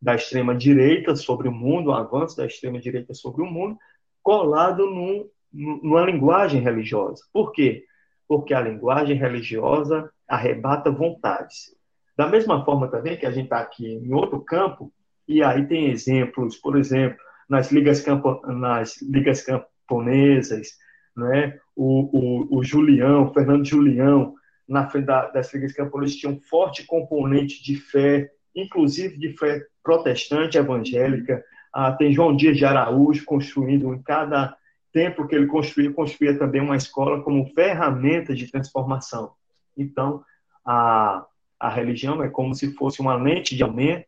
da 0.00 0.14
extrema 0.14 0.54
direita 0.54 1.16
sobre 1.16 1.48
o 1.48 1.52
mundo, 1.52 1.90
um 1.90 1.94
avanço 1.94 2.36
da 2.36 2.46
extrema 2.46 2.80
direita 2.80 3.12
sobre 3.12 3.42
o 3.42 3.46
mundo, 3.46 3.76
colado 4.22 4.86
num, 4.86 5.28
numa 5.52 6.04
linguagem 6.04 6.60
religiosa. 6.60 7.22
Por 7.32 7.52
quê? 7.52 7.84
Porque 8.26 8.54
a 8.54 8.60
linguagem 8.60 9.16
religiosa 9.16 10.10
arrebata 10.26 10.90
vontades. 10.90 11.74
Da 12.16 12.26
mesma 12.26 12.64
forma 12.64 12.88
também 12.88 13.16
que 13.16 13.26
a 13.26 13.30
gente 13.30 13.44
está 13.44 13.60
aqui 13.60 13.86
em 13.86 14.12
outro 14.12 14.40
campo, 14.40 14.92
e 15.26 15.42
aí 15.42 15.66
tem 15.66 15.90
exemplos, 15.90 16.56
por 16.56 16.76
exemplo, 16.78 17.18
nas 17.48 17.70
ligas, 17.70 18.00
campo, 18.00 18.40
nas 18.46 19.00
ligas 19.02 19.42
camponesas, 19.42 20.68
né? 21.16 21.58
o, 21.76 22.48
o, 22.52 22.58
o 22.58 22.62
Julião, 22.62 23.32
Fernando 23.32 23.66
Julião, 23.66 24.34
na 24.68 24.88
frente 24.88 25.06
da, 25.06 25.28
das 25.30 25.52
ligas 25.52 25.72
camponesas 25.72 26.16
tinha 26.16 26.32
um 26.32 26.40
forte 26.40 26.86
componente 26.86 27.62
de 27.62 27.76
fé, 27.76 28.30
inclusive 28.54 29.18
de 29.18 29.36
fé 29.36 29.64
protestante 29.82 30.56
evangélica. 30.56 31.42
Ah, 31.72 31.92
tem 31.92 32.12
João 32.12 32.36
Dias 32.36 32.56
de 32.56 32.64
Araújo 32.64 33.24
construindo 33.24 33.92
em 33.92 34.02
cada 34.02 34.56
templo 34.92 35.26
que 35.26 35.34
ele 35.34 35.46
construía, 35.46 35.92
construía 35.92 36.38
também 36.38 36.60
uma 36.60 36.76
escola 36.76 37.22
como 37.22 37.46
ferramenta 37.54 38.34
de 38.34 38.50
transformação. 38.50 39.32
Então, 39.76 40.22
a, 40.64 41.26
a 41.58 41.68
religião 41.68 42.22
é 42.22 42.28
como 42.28 42.54
se 42.54 42.72
fosse 42.74 43.00
uma 43.00 43.14
lente 43.14 43.56
de 43.56 43.62
aumento 43.62 44.06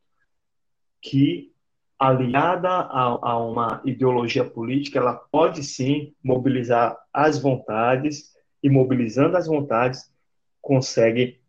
que, 1.00 1.52
aliada 1.98 2.68
a, 2.68 3.02
a 3.30 3.38
uma 3.38 3.80
ideologia 3.84 4.44
política, 4.44 4.98
ela 4.98 5.14
pode 5.14 5.62
sim 5.62 6.14
mobilizar 6.22 6.96
as 7.12 7.40
vontades 7.40 8.34
e, 8.62 8.68
mobilizando 8.68 9.36
as 9.36 9.46
vontades, 9.46 10.12
consegue 10.60 11.40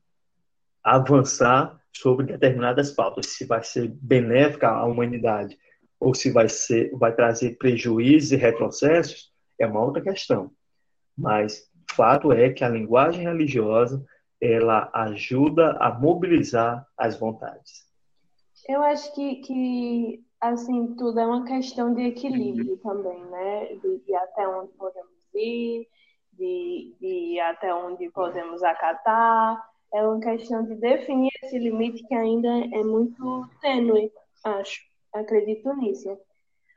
avançar 0.84 1.80
sobre 1.92 2.25
determinadas 2.25 2.92
pautas, 2.92 3.27
se 3.27 3.46
vai 3.46 3.63
ser 3.63 3.88
benéfica 3.88 4.70
à 4.70 4.86
humanidade 4.86 5.58
ou 6.06 6.14
se 6.14 6.30
vai 6.32 6.48
ser 6.48 6.92
vai 6.92 7.16
trazer 7.16 7.58
prejuízos 7.58 8.32
e 8.32 8.36
retrocessos 8.36 9.34
é 9.60 9.66
uma 9.66 9.84
outra 9.84 10.04
questão. 10.04 10.52
Mas 11.18 11.68
fato 11.92 12.32
é 12.32 12.52
que 12.52 12.64
a 12.64 12.70
linguagem 12.70 13.24
religiosa 13.24 14.06
ela 14.40 14.92
ajuda 14.94 15.72
a 15.80 15.92
mobilizar 15.98 16.86
as 16.96 17.18
vontades. 17.18 17.86
Eu 18.70 18.84
acho 18.84 19.16
que, 19.16 19.38
que 19.38 20.24
assim 20.40 20.94
tudo 20.96 21.20
é 21.20 21.26
uma 21.26 21.44
questão 21.44 21.92
de 21.96 22.04
equilíbrio 22.04 22.78
também, 22.78 23.26
né? 23.26 23.76
De, 23.82 23.98
de 24.06 24.16
até 24.16 24.48
onde 24.48 24.72
podemos 24.74 25.10
ir, 25.34 25.88
de, 26.34 26.96
de 27.00 27.40
até 27.40 27.74
onde 27.74 28.12
podemos 28.12 28.62
acatar. 28.62 29.60
É 29.92 30.06
uma 30.06 30.20
questão 30.20 30.64
de 30.66 30.76
definir 30.76 31.32
esse 31.42 31.58
limite 31.58 32.04
que 32.04 32.14
ainda 32.14 32.50
é 32.50 32.84
muito 32.84 33.50
tênue, 33.60 34.12
acho. 34.44 34.95
Acredito 35.16 35.74
nisso. 35.76 36.18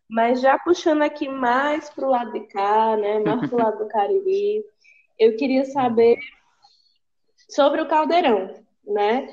Mas 0.08 0.40
já 0.40 0.58
puxando 0.58 1.02
aqui 1.02 1.28
mais 1.28 1.90
para 1.90 2.06
o 2.06 2.10
lado 2.10 2.32
de 2.32 2.40
cá, 2.46 2.96
né, 2.96 3.18
mais 3.18 3.50
para 3.50 3.56
o 3.56 3.62
lado 3.62 3.78
do 3.78 3.88
Cariri, 3.90 4.64
eu 5.18 5.36
queria 5.36 5.64
saber 5.64 6.16
sobre 7.50 7.82
o 7.82 7.88
Caldeirão, 7.88 8.54
né? 8.86 9.28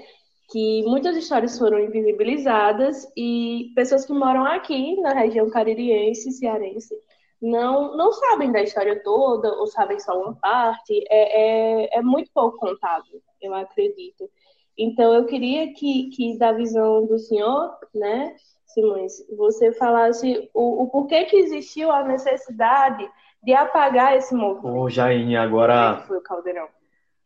Que 0.51 0.83
muitas 0.83 1.15
histórias 1.15 1.57
foram 1.57 1.79
invisibilizadas 1.79 3.07
e 3.15 3.71
pessoas 3.75 4.05
que 4.05 4.13
moram 4.13 4.45
aqui 4.45 4.99
na 5.01 5.13
região 5.13 5.49
caririense, 5.49 6.31
cearense, 6.31 6.95
não, 7.41 7.95
não 7.95 8.11
sabem 8.11 8.51
da 8.51 8.61
história 8.61 9.01
toda 9.03 9.53
ou 9.53 9.67
sabem 9.67 9.99
só 9.99 10.19
uma 10.19 10.35
parte. 10.35 11.03
É, 11.09 11.91
é, 11.93 11.99
é 11.99 12.01
muito 12.01 12.31
pouco 12.33 12.57
contado, 12.57 13.05
eu 13.41 13.53
acredito. 13.53 14.29
Então, 14.77 15.13
eu 15.13 15.25
queria 15.25 15.73
que, 15.73 16.09
que 16.09 16.37
da 16.37 16.51
visão 16.51 17.05
do 17.05 17.17
senhor, 17.17 17.77
né, 17.93 18.35
Simões, 18.75 19.13
você 19.37 19.71
falasse 19.71 20.49
o, 20.53 20.83
o 20.83 20.89
porquê 20.89 21.23
que 21.25 21.37
existiu 21.37 21.89
a 21.89 22.03
necessidade 22.03 23.09
de 23.41 23.53
apagar 23.53 24.17
esse 24.17 24.35
movimento. 24.35 24.67
Ô, 24.67 24.89
Jaine, 24.89 25.37
agora... 25.37 26.03
foi 26.05 26.17
o 26.17 26.21
Caldeirão? 26.21 26.67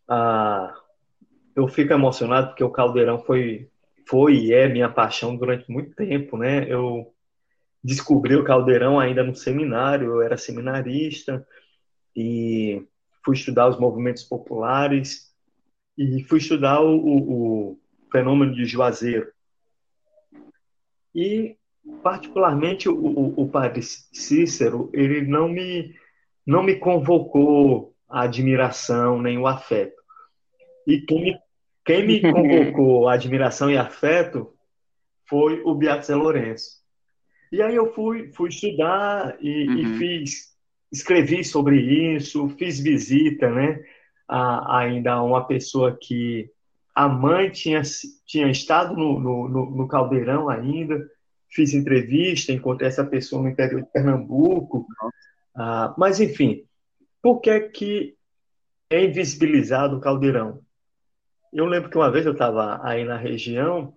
Ah, 0.08 0.76
eu 1.56 1.68
fico 1.68 1.92
emocionado 1.92 2.50
porque 2.50 2.64
o 2.64 2.70
Caldeirão 2.70 3.20
foi, 3.20 3.68
foi 4.08 4.36
e 4.36 4.54
é 4.54 4.68
minha 4.68 4.90
paixão 4.90 5.36
durante 5.36 5.72
muito 5.72 5.96
tempo, 5.96 6.38
né? 6.38 6.72
Eu 6.72 7.12
descobri 7.84 8.36
o 8.36 8.44
caldeirão 8.44 9.00
ainda 9.00 9.24
no 9.24 9.36
seminário, 9.36 10.08
eu 10.08 10.22
era 10.22 10.38
seminarista 10.38 11.46
e 12.16 12.86
fui 13.24 13.36
estudar 13.36 13.70
os 13.70 13.80
movimentos 13.80 14.24
populares 14.24 15.34
e 15.98 16.24
fui 16.26 16.40
estudar 16.40 16.82
o, 16.82 16.96
o, 16.96 17.72
o 17.72 17.80
fenômeno 18.12 18.54
de 18.54 18.66
Juazeiro. 18.66 19.32
E, 21.14 21.56
particularmente, 22.04 22.88
o, 22.88 22.96
o, 22.96 23.44
o 23.44 23.50
padre 23.50 23.82
Cícero, 23.82 24.90
ele 24.94 25.22
não 25.22 25.48
me, 25.50 25.96
não 26.46 26.64
me 26.64 26.76
convocou 26.76 27.94
a 28.08 28.24
admiração 28.24 29.22
nem 29.22 29.38
o 29.38 29.48
afeto. 29.48 30.00
E 30.88 31.02
quem 31.02 31.24
me, 31.24 31.40
quem 31.86 32.08
me 32.08 32.22
convocou 32.32 33.08
a 33.08 33.14
admiração 33.14 33.70
e 33.70 33.78
afeto 33.78 34.54
foi 35.28 35.62
o 35.64 35.76
Beato 35.76 36.16
Lourenço. 36.16 36.80
E 37.52 37.62
aí 37.62 37.76
eu 37.76 37.94
fui, 37.94 38.32
fui 38.34 38.50
estudar 38.50 39.38
e, 39.42 39.68
uhum. 39.68 39.78
e 39.78 39.98
fiz, 39.98 40.56
escrevi 40.92 41.44
sobre 41.44 41.80
isso, 42.16 42.50
fiz 42.50 42.80
visita, 42.80 43.50
né? 43.50 43.84
A, 44.28 44.80
ainda 44.80 45.14
a 45.14 45.24
uma 45.24 45.46
pessoa 45.46 45.98
que 46.00 46.52
a 47.00 47.08
mãe 47.08 47.50
tinha, 47.50 47.82
tinha 48.26 48.52
estado 48.52 48.94
no, 48.94 49.18
no, 49.18 49.48
no, 49.48 49.88
Caldeirão 49.88 50.50
ainda, 50.50 51.02
fiz 51.50 51.74
entrevista, 51.74 52.52
encontrei 52.52 52.90
essa 52.90 53.06
pessoa 53.06 53.42
no 53.42 53.48
interior 53.48 53.82
de 53.82 53.90
Pernambuco. 53.90 54.86
Ah, 55.56 55.96
mas, 55.98 56.20
enfim, 56.20 56.66
por 57.22 57.40
que, 57.40 57.58
que 57.70 58.18
é 58.90 59.02
invisibilizado 59.06 59.96
o 59.96 60.02
Caldeirão? 60.02 60.60
Eu 61.54 61.68
lembro 61.68 61.90
que 61.90 61.96
uma 61.96 62.12
vez 62.12 62.26
eu 62.26 62.34
estava 62.34 62.82
aí 62.84 63.06
na 63.06 63.16
região 63.16 63.96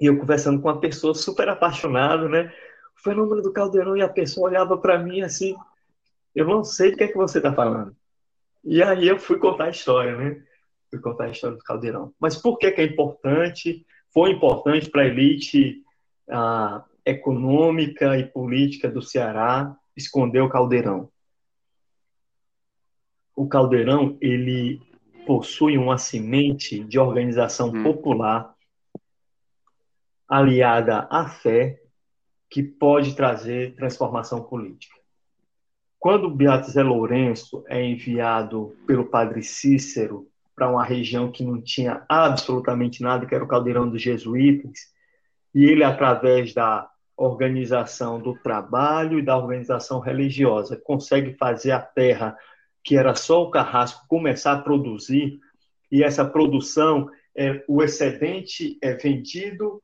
e 0.00 0.06
eu 0.06 0.16
conversando 0.16 0.62
com 0.62 0.68
uma 0.68 0.78
pessoa 0.78 1.16
super 1.16 1.48
apaixonada, 1.48 2.28
né? 2.28 2.54
O 2.96 3.02
fenômeno 3.02 3.42
do 3.42 3.52
caldeirão 3.52 3.96
e 3.96 4.02
a 4.02 4.08
pessoa 4.08 4.48
olhava 4.48 4.78
para 4.78 4.96
mim 4.96 5.22
assim, 5.22 5.56
eu 6.36 6.46
não 6.46 6.62
sei 6.62 6.92
do 6.92 6.98
que 6.98 7.02
é 7.02 7.08
que 7.08 7.16
você 7.16 7.38
está 7.38 7.52
falando. 7.52 7.96
E 8.62 8.80
aí 8.80 9.08
eu 9.08 9.18
fui 9.18 9.38
contar 9.38 9.64
a 9.64 9.70
história, 9.70 10.16
né? 10.16 10.40
Fui 10.92 11.00
contar 11.00 11.24
a 11.24 11.30
história 11.30 11.56
do 11.56 11.64
caldeirão. 11.64 12.12
Mas 12.20 12.36
por 12.36 12.58
que, 12.58 12.70
que 12.70 12.82
é 12.82 12.84
importante? 12.84 13.86
Foi 14.12 14.32
importante 14.32 14.90
para 14.90 15.02
a 15.02 15.06
elite 15.06 15.82
a, 16.30 16.84
econômica 17.02 18.18
e 18.18 18.26
política 18.26 18.90
do 18.90 19.00
Ceará 19.00 19.74
esconder 19.96 20.42
o 20.42 20.50
caldeirão. 20.50 21.10
O 23.34 23.48
caldeirão 23.48 24.18
ele 24.20 24.82
possui 25.26 25.78
uma 25.78 25.96
semente 25.96 26.84
de 26.84 26.98
organização 26.98 27.68
hum. 27.68 27.82
popular 27.82 28.54
aliada 30.28 31.08
à 31.10 31.26
fé 31.26 31.80
que 32.50 32.62
pode 32.62 33.16
trazer 33.16 33.74
transformação 33.76 34.44
política. 34.44 34.94
Quando 35.98 36.28
Beato 36.28 36.70
Zé 36.70 36.82
Lourenço 36.82 37.64
é 37.66 37.82
enviado 37.82 38.76
pelo 38.86 39.06
padre 39.06 39.42
Cícero 39.42 40.28
para 40.62 40.70
uma 40.70 40.84
região 40.84 41.28
que 41.28 41.42
não 41.42 41.60
tinha 41.60 42.04
absolutamente 42.08 43.02
nada, 43.02 43.26
que 43.26 43.34
era 43.34 43.42
o 43.42 43.48
caldeirão 43.48 43.90
dos 43.90 44.00
jesuítas, 44.00 44.92
e 45.52 45.64
ele, 45.64 45.82
através 45.82 46.54
da 46.54 46.88
organização 47.16 48.20
do 48.20 48.34
trabalho 48.38 49.18
e 49.18 49.22
da 49.22 49.36
organização 49.36 49.98
religiosa 49.98 50.76
consegue 50.76 51.34
fazer 51.34 51.72
a 51.72 51.80
terra, 51.80 52.36
que 52.84 52.96
era 52.96 53.12
só 53.16 53.42
o 53.42 53.50
carrasco, 53.50 54.06
começar 54.06 54.52
a 54.52 54.62
produzir, 54.62 55.40
e 55.90 56.04
essa 56.04 56.24
produção, 56.24 57.10
é, 57.36 57.64
o 57.66 57.82
excedente 57.82 58.78
é 58.80 58.94
vendido, 58.94 59.82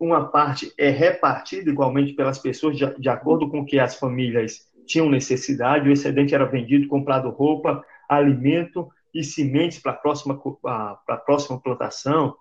uma 0.00 0.24
parte 0.24 0.74
é 0.76 0.90
repartida 0.90 1.70
igualmente 1.70 2.12
pelas 2.14 2.40
pessoas, 2.40 2.76
de, 2.76 2.92
de 2.98 3.08
acordo 3.08 3.48
com 3.48 3.64
que 3.64 3.78
as 3.78 3.94
famílias 3.94 4.66
tinham 4.84 5.08
necessidade, 5.08 5.88
o 5.88 5.92
excedente 5.92 6.34
era 6.34 6.44
vendido, 6.44 6.88
comprado 6.88 7.30
roupa, 7.30 7.84
alimento 8.08 8.90
e 9.14 9.22
sementes 9.22 9.78
para 9.78 9.92
a 9.92 9.96
próxima, 9.96 10.38
para 10.38 10.98
a 11.08 11.16
próxima 11.16 11.60
plantação, 11.60 12.36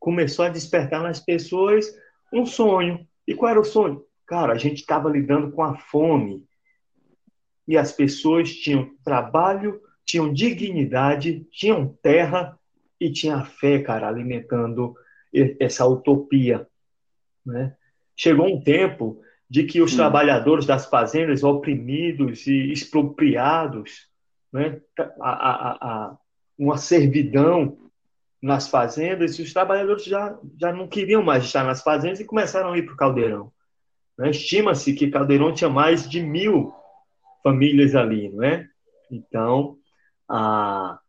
começou 0.00 0.44
a 0.44 0.50
despertar 0.50 1.02
nas 1.02 1.20
pessoas 1.20 1.86
um 2.32 2.44
sonho. 2.44 3.06
E 3.26 3.34
qual 3.34 3.50
era 3.50 3.60
o 3.60 3.64
sonho? 3.64 4.04
Cara, 4.26 4.52
a 4.52 4.58
gente 4.58 4.80
estava 4.80 5.08
lidando 5.08 5.50
com 5.52 5.62
a 5.62 5.76
fome. 5.76 6.44
E 7.66 7.76
as 7.76 7.92
pessoas 7.92 8.52
tinham 8.52 8.90
trabalho, 9.02 9.80
tinham 10.04 10.32
dignidade, 10.32 11.46
tinham 11.50 11.96
terra 12.02 12.58
e 13.00 13.10
tinha 13.10 13.44
fé, 13.44 13.78
cara, 13.78 14.08
alimentando 14.08 14.94
essa 15.58 15.86
utopia. 15.86 16.66
Né? 17.44 17.74
Chegou 18.16 18.46
um 18.46 18.60
tempo 18.60 19.20
de 19.48 19.64
que 19.64 19.80
os 19.80 19.92
Sim. 19.92 19.98
trabalhadores 19.98 20.66
das 20.66 20.86
fazendas, 20.86 21.42
oprimidos 21.42 22.46
e 22.46 22.72
expropriados, 22.72 24.08
né? 24.54 24.80
a, 25.20 25.30
a, 25.30 25.72
a, 25.80 26.18
uma 26.56 26.78
servidão 26.78 27.76
nas 28.40 28.68
fazendas, 28.68 29.36
e 29.38 29.42
os 29.42 29.52
trabalhadores 29.52 30.04
já, 30.04 30.38
já 30.60 30.72
não 30.72 30.86
queriam 30.86 31.22
mais 31.22 31.44
estar 31.44 31.64
nas 31.64 31.82
fazendas 31.82 32.20
e 32.20 32.24
começaram 32.24 32.72
a 32.72 32.78
ir 32.78 32.84
para 32.84 32.94
o 32.94 32.96
Caldeirão. 32.96 33.52
Né? 34.16 34.30
Estima-se 34.30 34.94
que 34.94 35.10
Caldeirão 35.10 35.52
tinha 35.52 35.68
mais 35.68 36.08
de 36.08 36.22
mil 36.22 36.72
famílias 37.42 37.96
ali, 37.96 38.28
não 38.28 38.44
é? 38.44 38.68
Então, 39.10 39.76
a, 40.28 41.00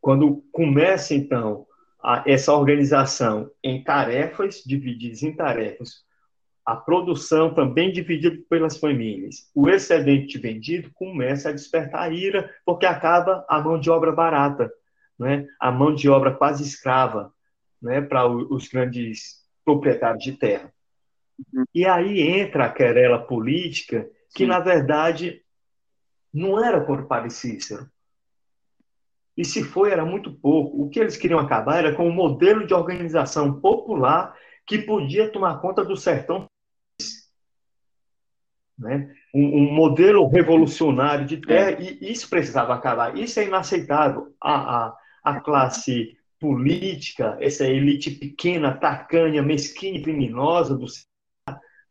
quando 0.00 0.42
começa, 0.50 1.14
então, 1.14 1.64
a, 2.02 2.24
essa 2.26 2.52
organização 2.52 3.50
em 3.62 3.84
tarefas, 3.84 4.62
divididas 4.66 5.22
em 5.22 5.36
tarefas, 5.36 6.02
a 6.64 6.76
produção 6.76 7.52
também 7.52 7.90
dividida 7.90 8.40
pelas 8.48 8.76
famílias, 8.76 9.50
o 9.54 9.68
excedente 9.68 10.38
vendido 10.38 10.90
começa 10.94 11.48
a 11.48 11.52
despertar 11.52 12.02
a 12.02 12.08
ira, 12.08 12.48
porque 12.64 12.86
acaba 12.86 13.44
a 13.48 13.60
mão 13.60 13.78
de 13.78 13.90
obra 13.90 14.12
barata, 14.12 14.72
né? 15.18 15.46
a 15.60 15.70
mão 15.72 15.94
de 15.94 16.08
obra 16.08 16.32
quase 16.32 16.62
escrava 16.62 17.32
né? 17.80 18.00
para 18.00 18.26
os 18.28 18.68
grandes 18.68 19.42
proprietários 19.64 20.22
de 20.22 20.32
terra. 20.32 20.72
Uhum. 21.52 21.64
E 21.74 21.84
aí 21.84 22.20
entra 22.20 22.66
a 22.66 22.72
querela 22.72 23.18
política, 23.18 24.08
que 24.34 24.44
Sim. 24.44 24.46
na 24.46 24.60
verdade 24.60 25.42
não 26.32 26.64
era 26.64 26.80
por 26.80 27.06
Padre 27.06 27.30
Cícero. 27.30 27.90
E 29.36 29.44
se 29.44 29.64
foi, 29.64 29.90
era 29.90 30.04
muito 30.04 30.32
pouco. 30.32 30.82
O 30.82 30.90
que 30.90 31.00
eles 31.00 31.16
queriam 31.16 31.40
acabar 31.40 31.78
era 31.78 31.94
com 31.94 32.06
um 32.06 32.12
modelo 32.12 32.66
de 32.66 32.74
organização 32.74 33.60
popular 33.60 34.36
que 34.66 34.78
podia 34.78 35.30
tomar 35.30 35.60
conta 35.60 35.84
do 35.84 35.96
sertão 35.96 36.48
né? 38.78 39.14
Um, 39.34 39.62
um, 39.62 39.72
modelo 39.72 40.26
revolucionário 40.28 41.26
de 41.26 41.36
terra, 41.38 41.78
e 41.80 41.98
isso 42.12 42.28
precisava 42.28 42.74
acabar. 42.74 43.16
Isso 43.16 43.38
é 43.40 43.44
inaceitável. 43.44 44.34
A, 44.40 44.86
a, 44.86 44.96
a 45.24 45.40
classe 45.40 46.16
política, 46.40 47.36
essa 47.40 47.64
elite 47.64 48.10
pequena, 48.10 48.76
tacanha, 48.76 49.42
mesquinha 49.42 49.98
e 49.98 50.02
criminosa 50.02 50.76
do 50.76 50.86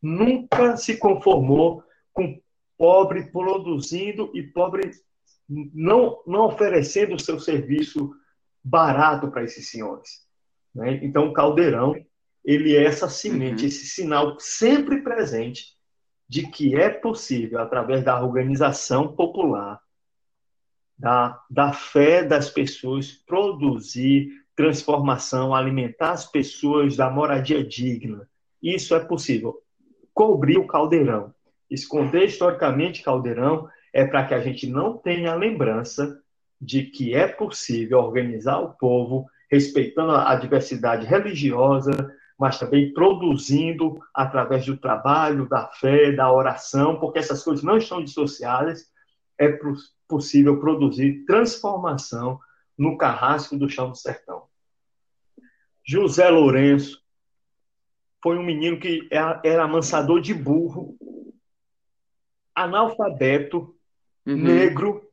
nunca 0.02 0.76
se 0.78 0.98
conformou 0.98 1.84
com 2.12 2.42
pobre 2.78 3.32
produzindo 3.32 4.32
e 4.34 4.42
pobre 4.42 4.92
não, 5.48 6.22
não 6.26 6.46
oferecendo 6.46 7.16
o 7.16 7.20
seu 7.20 7.40
serviço 7.40 8.12
barato 8.64 9.30
para 9.30 9.44
esses 9.44 9.70
senhores. 9.70 10.26
Né? 10.74 11.00
Então, 11.04 11.28
o 11.28 11.34
caldeirão 11.34 11.96
ele 12.44 12.76
é 12.76 12.84
essa 12.84 13.08
semente, 13.08 13.62
uhum. 13.62 13.68
esse 13.68 13.86
sinal 13.86 14.40
sempre 14.40 15.02
presente 15.02 15.76
de 16.32 16.48
que 16.48 16.78
é 16.78 16.90
possível, 16.90 17.60
através 17.60 18.06
da 18.06 18.24
organização 18.24 19.14
popular, 19.14 19.82
da, 20.98 21.38
da 21.50 21.74
fé 21.74 22.24
das 22.24 22.50
pessoas, 22.50 23.12
produzir 23.12 24.32
transformação, 24.56 25.54
alimentar 25.54 26.12
as 26.12 26.26
pessoas 26.26 26.96
da 26.96 27.10
moradia 27.10 27.62
digna. 27.62 28.30
Isso 28.64 28.96
é 28.96 29.02
possível. 29.02 29.62
Cobrir 30.14 30.58
o 30.58 30.66
caldeirão. 30.66 31.36
Esconder 31.70 32.24
historicamente 32.24 33.04
caldeirão 33.04 33.68
é 33.92 34.06
para 34.06 34.26
que 34.26 34.34
a 34.34 34.40
gente 34.40 34.68
não 34.68 34.98
tenha 34.98 35.36
lembrança 35.36 36.18
de 36.62 36.84
que 36.84 37.14
é 37.14 37.28
possível 37.28 38.00
organizar 38.00 38.58
o 38.60 38.70
povo 38.70 39.26
respeitando 39.52 40.14
a 40.14 40.34
diversidade 40.36 41.06
religiosa, 41.06 41.92
mas 42.42 42.58
também 42.58 42.92
produzindo 42.92 44.00
através 44.12 44.66
do 44.66 44.76
trabalho, 44.76 45.48
da 45.48 45.68
fé, 45.68 46.12
da 46.12 46.34
oração, 46.34 47.00
porque 47.00 47.20
essas 47.20 47.44
coisas 47.44 47.64
não 47.64 47.78
estão 47.78 48.04
dissociadas, 48.04 48.92
é 49.38 49.60
possível 50.08 50.60
produzir 50.60 51.24
transformação 51.26 52.40
no 52.76 52.98
carrasco 52.98 53.56
do 53.56 53.70
chão 53.70 53.92
do 53.92 53.96
sertão. 53.96 54.48
José 55.86 56.32
Lourenço 56.32 57.00
foi 58.24 58.40
um 58.40 58.44
menino 58.44 58.80
que 58.80 59.08
era 59.12 59.64
amansador 59.64 60.20
de 60.20 60.34
burro, 60.34 60.98
analfabeto, 62.56 63.76
uhum. 64.26 64.36
negro, 64.36 65.08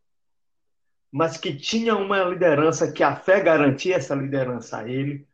mas 1.12 1.36
que 1.36 1.54
tinha 1.54 1.94
uma 1.94 2.24
liderança 2.24 2.90
que 2.90 3.02
a 3.02 3.14
fé 3.14 3.42
garantia 3.42 3.96
essa 3.96 4.14
liderança 4.14 4.78
a 4.78 4.88
ele, 4.88 5.28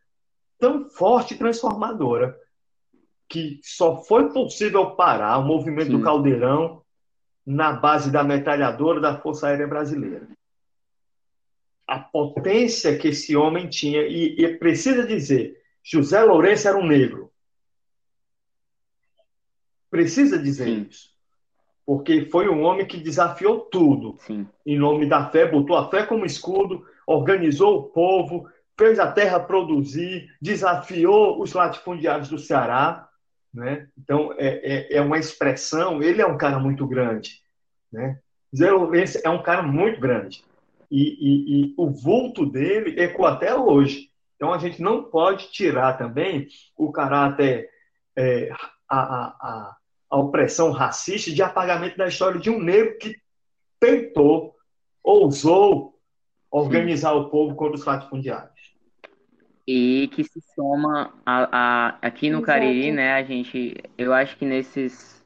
tão 0.65 0.89
forte 0.89 1.35
e 1.35 1.37
transformadora 1.37 2.35
que 3.29 3.61
só 3.63 4.03
foi 4.03 4.33
possível 4.33 4.93
parar 4.93 5.39
o 5.39 5.45
movimento 5.45 5.91
Sim. 5.91 5.99
do 5.99 6.03
Caldeirão 6.03 6.83
na 7.45 7.73
base 7.73 8.11
da 8.11 8.25
metralhadora 8.25 8.99
da 8.99 9.21
Força 9.21 9.49
Aérea 9.49 9.67
Brasileira. 9.67 10.27
A 11.87 11.99
potência 11.99 12.97
que 12.97 13.09
esse 13.09 13.37
homem 13.37 13.69
tinha, 13.69 14.07
e, 14.07 14.37
e 14.43 14.57
precisa 14.57 15.07
dizer, 15.07 15.55
José 15.83 16.23
Lourenço 16.25 16.67
era 16.67 16.79
um 16.79 16.87
negro. 16.87 17.31
Precisa 19.91 20.39
dizer 20.39 20.65
Sim. 20.65 20.87
isso. 20.89 21.11
Porque 21.85 22.25
foi 22.31 22.49
um 22.49 22.63
homem 22.63 22.87
que 22.87 22.97
desafiou 22.97 23.61
tudo. 23.61 24.17
Sim. 24.21 24.49
Em 24.65 24.79
nome 24.79 25.07
da 25.07 25.29
fé, 25.29 25.47
botou 25.47 25.77
a 25.77 25.91
fé 25.91 26.07
como 26.07 26.25
escudo, 26.25 26.87
organizou 27.07 27.77
o 27.77 27.83
povo, 27.91 28.49
fez 28.77 28.99
a 28.99 29.11
terra 29.11 29.41
produzir, 29.41 30.29
desafiou 30.41 31.41
os 31.41 31.53
latifundiários 31.53 32.29
do 32.29 32.39
Ceará. 32.39 33.09
Né? 33.53 33.89
Então, 33.97 34.33
é, 34.37 34.93
é, 34.95 34.97
é 34.97 35.01
uma 35.01 35.19
expressão, 35.19 36.03
ele 36.03 36.21
é 36.21 36.27
um 36.27 36.37
cara 36.37 36.59
muito 36.59 36.87
grande. 36.87 37.41
Né? 37.93 38.19
Zé 38.55 38.71
Lourenço 38.71 39.21
é 39.25 39.31
um 39.31 39.43
cara 39.43 39.63
muito 39.63 40.01
grande. 40.01 40.45
E, 40.91 41.03
e, 41.03 41.65
e, 41.67 41.75
o 41.77 41.91
vulto 41.91 42.45
dele 42.45 43.01
ecoa 43.01 43.33
até 43.33 43.55
hoje. 43.55 44.11
Então, 44.37 44.53
a 44.53 44.59
gente 44.59 44.83
não 44.83 45.05
pode 45.05 45.51
tirar 45.51 45.97
também 45.97 46.49
o 46.77 46.91
caráter, 46.93 47.69
é, 48.17 48.51
a, 48.89 48.99
a, 48.99 49.77
a, 50.11 50.19
opressão 50.19 50.71
racista 50.71 51.33
de 51.33 51.43
apagamento 51.43 51.97
da 51.97 52.07
história 52.07 52.41
de 52.41 52.51
um 52.51 52.61
negro 52.61 52.99
que 52.99 53.17
tentou, 53.81 54.55
ousou 55.03 55.95
organizar 56.51 57.13
Sim. 57.13 57.19
o 57.19 57.31
povo 57.31 57.55
contra 57.57 57.75
os 57.75 57.85
latifundiários 57.85 58.54
e 59.67 60.09
que 60.13 60.25
se 60.25 60.41
soma 60.55 61.15
a, 61.25 61.49
a, 61.51 61.99
aqui 62.03 62.29
no 62.29 62.39
Exato. 62.39 62.47
Cariri, 62.47 62.93
né? 62.93 63.15
A 63.15 63.23
gente, 63.23 63.75
eu 63.97 64.13
acho 64.13 64.37
que 64.37 64.45
nesses, 64.45 65.25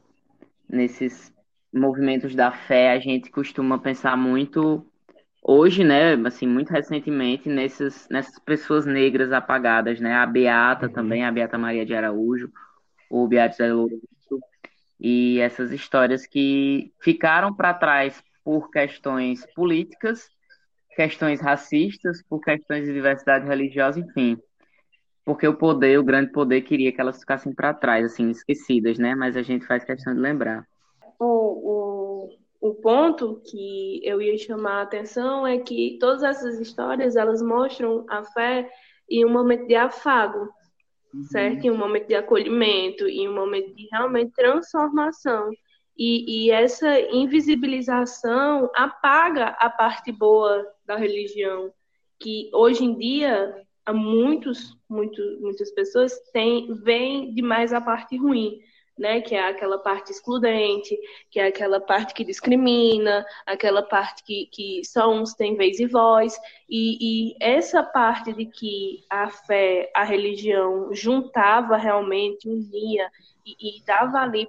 nesses 0.69 1.35
movimentos 1.73 2.35
da 2.35 2.53
fé 2.53 2.93
a 2.93 2.99
gente 2.99 3.31
costuma 3.31 3.79
pensar 3.79 4.17
muito 4.17 4.87
hoje, 5.43 5.83
né? 5.83 6.15
Assim, 6.27 6.47
muito 6.47 6.71
recentemente 6.71 7.49
nessas, 7.49 8.09
nessas 8.11 8.39
pessoas 8.39 8.87
negras 8.87 9.33
apagadas, 9.33 9.99
né? 10.01 10.15
A 10.15 10.27
Beata 10.27 10.87
uhum. 10.87 10.93
também, 10.93 11.25
a 11.25 11.33
Beata 11.33 11.59
Maria 11.59 11.85
de 11.85 11.95
Araújo, 11.95 12.51
o 13.11 13.27
Beato 13.27 13.57
Zé 13.57 13.73
Lourenço, 13.73 14.41
e 15.01 15.41
essas 15.41 15.73
histórias 15.73 16.27
que 16.27 16.93
ficaram 17.01 17.53
para 17.53 17.75
trás 17.75 18.23
por 18.45 18.71
questões 18.71 19.45
políticas 19.55 20.29
questões 20.99 21.41
racistas, 21.41 22.25
por 22.29 22.41
questões 22.41 22.85
de 22.85 22.93
diversidade 22.93 23.47
religiosa, 23.47 24.01
enfim. 24.01 24.37
Porque 25.25 25.47
o 25.47 25.55
poder, 25.55 25.97
o 25.97 26.03
grande 26.03 26.33
poder, 26.33 26.63
queria 26.63 26.91
que 26.91 27.01
elas 27.01 27.21
ficassem 27.21 27.55
para 27.55 27.73
trás, 27.73 28.05
assim, 28.05 28.29
esquecidas, 28.31 28.99
né? 28.99 29.15
Mas 29.15 29.37
a 29.37 29.43
gente 29.43 29.65
faz 29.65 29.85
questão 29.85 30.13
de 30.13 30.19
lembrar. 30.19 30.67
O, 31.17 32.33
o, 32.61 32.71
o 32.71 32.75
ponto 32.75 33.41
que 33.49 34.01
eu 34.03 34.21
ia 34.21 34.37
chamar 34.39 34.81
a 34.81 34.83
atenção 34.83 35.47
é 35.47 35.59
que 35.59 35.99
todas 36.01 36.25
essas 36.25 36.59
histórias, 36.59 37.15
elas 37.15 37.41
mostram 37.41 38.05
a 38.11 38.25
fé 38.25 38.69
em 39.09 39.25
um 39.25 39.31
momento 39.31 39.69
de 39.69 39.77
afago. 39.77 40.49
uhum. 41.15 41.23
certo? 41.31 41.65
Em 41.65 41.71
um 41.71 41.79
momento 41.79 42.09
de 42.09 42.17
acolhimento, 42.17 43.07
em 43.07 43.29
um 43.29 43.35
momento 43.37 43.73
de 43.73 43.87
realmente 43.93 44.33
transformação. 44.33 45.49
E, 45.97 46.47
e, 46.47 46.51
essa 46.51 47.01
invisibilização 47.01 48.69
apaga 48.75 49.49
a 49.61 49.71
parte 49.71 50.11
boa 50.11 50.67
da 50.89 50.97
religião, 50.97 51.73
que 52.19 52.51
hoje 52.53 52.85
em 52.85 52.99
dia 52.99 53.65
muitos, 53.91 54.77
muitos, 54.89 55.41
muitas 55.41 55.71
pessoas 55.71 56.19
têm, 56.33 56.75
veem 56.83 57.33
demais 57.33 57.73
a 57.73 57.81
parte 57.81 58.17
ruim 58.17 58.61
né? 58.99 59.21
Que 59.21 59.35
é 59.35 59.49
aquela 59.49 59.79
parte 59.79 60.11
excludente, 60.11 60.99
que 61.31 61.39
é 61.39 61.47
aquela 61.47 61.81
parte 61.81 62.13
que 62.13 62.25
discrimina, 62.25 63.25
aquela 63.47 63.83
parte 63.83 64.25
que, 64.25 64.47
que 64.47 64.85
só 64.85 65.11
uns 65.11 65.35
têm 65.35 65.57
vez 65.57 65.79
e 65.79 65.87
voz. 65.87 66.37
E, 66.69 67.31
e 67.31 67.37
essa 67.41 67.83
parte 67.83 68.33
de 68.33 68.47
que 68.47 69.05
a 69.09 69.31
fé, 69.31 69.91
a 69.95 70.05
religião 70.05 70.93
juntava 70.93 71.77
realmente, 71.77 72.49
unia 72.49 73.11
e, 73.47 73.79
e 73.79 73.85
dava 73.85 74.19
ali 74.19 74.49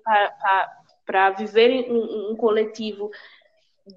para 1.06 1.30
viver 1.32 1.90
um, 1.92 2.32
um, 2.32 2.36
coletivo 2.36 3.10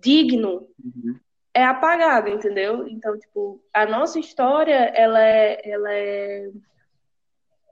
digno. 0.01 0.69
Uhum. 0.83 1.19
É 1.55 1.65
apagado, 1.65 2.29
entendeu? 2.29 2.89
Então, 2.89 3.19
tipo, 3.19 3.63
a 3.75 3.85
nossa 3.85 4.19
história, 4.19 4.91
ela 4.95 5.23
é, 5.23 5.61
ela 5.65 5.93
é 5.93 6.51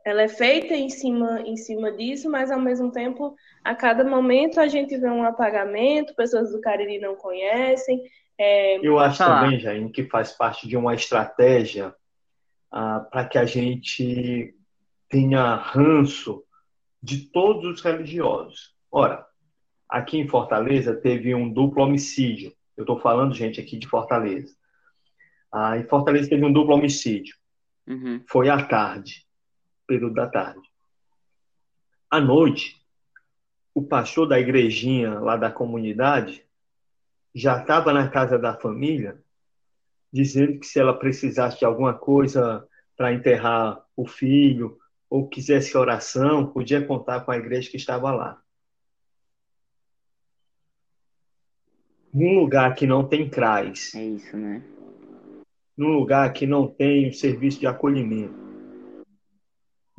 ela 0.04 0.22
é 0.22 0.28
feita 0.28 0.74
em 0.74 0.88
cima, 0.88 1.42
em 1.42 1.56
cima 1.56 1.92
disso, 1.92 2.30
mas 2.30 2.50
ao 2.50 2.60
mesmo 2.60 2.90
tempo, 2.90 3.36
a 3.62 3.74
cada 3.74 4.02
momento 4.02 4.58
a 4.58 4.66
gente 4.66 4.96
vê 4.96 5.08
um 5.08 5.22
apagamento, 5.22 6.14
pessoas 6.14 6.50
do 6.52 6.60
Cariri 6.60 6.98
não 6.98 7.14
conhecem. 7.14 8.02
É... 8.38 8.78
Eu 8.78 8.98
acho 8.98 9.18
também, 9.18 9.60
Jair, 9.60 9.90
que 9.92 10.04
faz 10.04 10.32
parte 10.32 10.66
de 10.66 10.76
uma 10.76 10.94
estratégia 10.94 11.94
ah, 12.70 13.00
para 13.10 13.26
que 13.26 13.36
a 13.36 13.44
gente 13.44 14.54
tenha 15.08 15.54
ranço 15.56 16.42
de 17.02 17.26
todos 17.26 17.66
os 17.66 17.82
religiosos. 17.82 18.74
Ora, 18.90 19.26
aqui 19.88 20.18
em 20.18 20.28
Fortaleza 20.28 20.94
teve 20.94 21.34
um 21.34 21.52
duplo 21.52 21.82
homicídio. 21.82 22.52
Eu 22.80 22.84
estou 22.84 22.98
falando, 22.98 23.34
gente, 23.34 23.60
aqui 23.60 23.76
de 23.76 23.86
Fortaleza. 23.86 24.56
Ah, 25.52 25.76
em 25.76 25.84
Fortaleza 25.84 26.30
teve 26.30 26.44
um 26.44 26.52
duplo 26.52 26.74
homicídio. 26.74 27.36
Uhum. 27.86 28.22
Foi 28.26 28.48
à 28.48 28.64
tarde 28.64 29.26
período 29.86 30.14
da 30.14 30.28
tarde. 30.28 30.66
À 32.08 32.20
noite, 32.20 32.80
o 33.74 33.82
pastor 33.82 34.26
da 34.26 34.40
igrejinha 34.40 35.18
lá 35.18 35.36
da 35.36 35.50
comunidade 35.50 36.42
já 37.34 37.60
estava 37.60 37.92
na 37.92 38.08
casa 38.08 38.38
da 38.38 38.54
família, 38.54 39.20
dizendo 40.10 40.58
que 40.58 40.66
se 40.66 40.80
ela 40.80 40.98
precisasse 40.98 41.58
de 41.58 41.64
alguma 41.66 41.92
coisa 41.92 42.66
para 42.96 43.12
enterrar 43.12 43.84
o 43.94 44.06
filho 44.06 44.78
ou 45.10 45.28
quisesse 45.28 45.76
oração, 45.76 46.46
podia 46.46 46.86
contar 46.86 47.20
com 47.20 47.32
a 47.32 47.36
igreja 47.36 47.68
que 47.68 47.76
estava 47.76 48.10
lá. 48.10 48.40
Num 52.12 52.38
lugar 52.40 52.74
que 52.74 52.86
não 52.86 53.06
tem 53.06 53.28
CRAS. 53.28 53.94
É 53.94 54.04
isso, 54.04 54.36
né? 54.36 54.62
Num 55.76 55.92
lugar 55.92 56.32
que 56.32 56.46
não 56.46 56.66
tem 56.66 57.08
o 57.08 57.14
serviço 57.14 57.60
de 57.60 57.66
acolhimento 57.66 58.50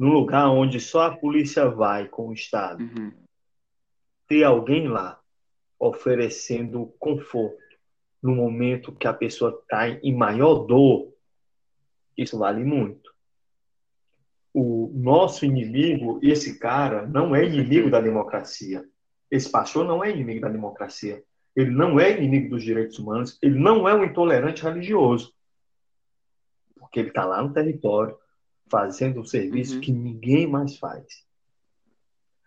num 0.01 0.13
lugar 0.13 0.49
onde 0.49 0.79
só 0.79 1.03
a 1.03 1.15
polícia 1.15 1.69
vai 1.69 2.07
com 2.07 2.29
o 2.29 2.33
Estado, 2.33 2.81
uhum. 2.81 3.11
ter 4.27 4.43
alguém 4.43 4.87
lá 4.87 5.21
oferecendo 5.79 6.91
conforto 6.97 7.61
no 8.19 8.33
momento 8.33 8.95
que 8.95 9.05
a 9.05 9.13
pessoa 9.13 9.59
está 9.61 9.87
em 9.87 10.11
maior 10.11 10.65
dor, 10.65 11.13
isso 12.17 12.35
vale 12.39 12.63
muito. 12.63 13.13
O 14.51 14.91
nosso 14.91 15.45
inimigo, 15.45 16.19
esse 16.23 16.57
cara, 16.57 17.05
não 17.05 17.35
é 17.35 17.45
inimigo 17.45 17.91
da 17.91 18.01
democracia. 18.01 18.83
Esse 19.29 19.51
pastor 19.51 19.85
não 19.85 20.03
é 20.03 20.09
inimigo 20.09 20.41
da 20.41 20.49
democracia. 20.49 21.23
Ele 21.55 21.71
não 21.71 21.99
é 21.99 22.17
inimigo 22.17 22.51
dos 22.51 22.63
direitos 22.63 22.97
humanos. 22.99 23.37
Ele 23.41 23.59
não 23.59 23.87
é 23.87 23.93
um 23.93 24.03
intolerante 24.03 24.63
religioso. 24.63 25.33
Porque 26.79 26.99
ele 26.99 27.09
está 27.09 27.25
lá 27.25 27.41
no 27.41 27.53
território, 27.53 28.17
fazendo 28.69 29.19
um 29.19 29.25
serviço 29.25 29.75
uhum. 29.75 29.81
que 29.81 29.91
ninguém 29.91 30.47
mais 30.47 30.77
faz. 30.77 31.25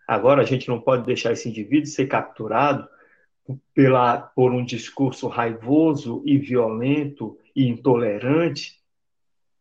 Agora, 0.07 0.41
a 0.41 0.45
gente 0.45 0.67
não 0.67 0.79
pode 0.79 1.05
deixar 1.05 1.33
esse 1.33 1.49
indivíduo 1.49 1.87
ser 1.87 2.07
capturado 2.07 2.87
pela, 3.73 4.17
por 4.17 4.51
um 4.51 4.63
discurso 4.63 5.27
raivoso 5.27 6.21
e 6.25 6.37
violento 6.37 7.37
e 7.55 7.67
intolerante 7.67 8.79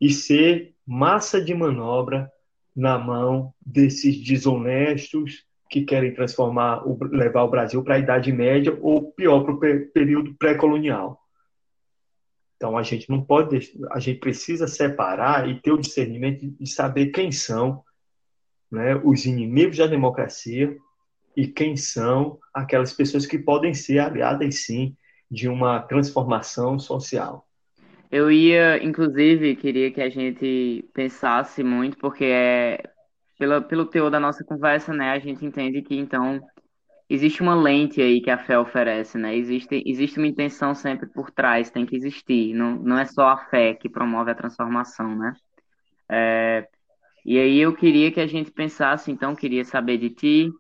e 0.01 0.11
ser 0.11 0.75
massa 0.87 1.43
de 1.43 1.55
manobra 1.55 2.31
na 2.75 2.99
mão 2.99 3.55
desses 3.65 4.23
desonestos 4.23 5.47
que 5.75 5.83
querem 5.83 6.15
transformar, 6.15 6.85
levar 7.11 7.43
o 7.43 7.51
Brasil 7.51 7.83
para 7.83 7.97
a 7.97 7.99
Idade 7.99 8.33
Média 8.33 8.79
ou 8.81 9.11
pior, 9.11 9.43
para 9.43 9.55
o 9.55 9.87
período 9.91 10.33
pré-colonial. 10.39 11.21
Então 12.57 12.79
a 12.79 12.83
gente 12.85 13.11
não 13.11 13.21
pode, 13.21 13.73
a 13.91 13.99
gente 13.99 14.21
precisa 14.21 14.69
separar 14.69 15.51
e 15.51 15.61
ter 15.61 15.73
o 15.73 15.81
discernimento 15.81 16.47
de 16.47 16.67
saber 16.69 17.07
quem 17.07 17.33
são 17.33 17.83
né, 18.71 18.95
os 19.03 19.27
inimigos 19.27 19.79
da 19.79 19.89
democracia 19.89 20.77
e 21.37 21.49
quem 21.49 21.77
são 21.77 22.39
aquelas 22.55 22.93
pessoas 22.93 23.27
que 23.27 23.37
podem 23.37 23.75
ser 23.75 23.99
aliadas 23.99 24.67
sim 24.67 24.97
de 25.29 25.49
uma 25.49 25.81
transformação 25.81 26.79
social. 26.79 27.49
Eu 28.13 28.31
ia, 28.31 28.81
inclusive, 28.81 29.57
queria 29.57 29.91
que 29.91 30.01
a 30.01 30.09
gente 30.09 30.89
pensasse 30.95 31.65
muito, 31.65 31.97
porque 31.97 32.27
é 32.27 32.94
pelo, 33.39 33.63
pelo 33.63 33.87
teor 33.87 34.11
da 34.11 34.21
nossa 34.21 34.45
conversa, 34.45 34.93
né, 34.93 35.11
a 35.11 35.19
gente 35.19 35.45
entende 35.45 35.83
que 35.83 35.97
então 35.97 36.41
existe 37.09 37.43
uma 37.43 37.55
lente 37.55 38.01
aí 38.01 38.21
que 38.21 38.31
a 38.31 38.39
fé 38.39 38.59
oferece, 38.59 39.19
né? 39.19 39.37
Existe, 39.37 39.83
existe 39.87 40.19
uma 40.19 40.27
intenção 40.27 40.75
sempre 40.75 41.07
por 41.07 41.31
trás, 41.31 41.71
tem 41.71 41.85
que 41.87 41.97
existir. 41.97 42.55
Não, 42.55 42.77
não 42.77 42.99
é 42.99 43.05
só 43.05 43.29
a 43.29 43.37
fé 43.37 43.75
que 43.75 43.89
promove 43.89 44.31
a 44.31 44.35
transformação, 44.35 45.15
né? 45.17 45.35
É, 46.09 46.67
e 47.25 47.39
aí 47.39 47.59
eu 47.59 47.75
queria 47.75 48.11
que 48.13 48.21
a 48.21 48.27
gente 48.27 48.51
pensasse, 48.51 49.11
então, 49.11 49.35
queria 49.35 49.65
saber 49.65 49.99
de 49.99 50.11
ti, 50.11 50.53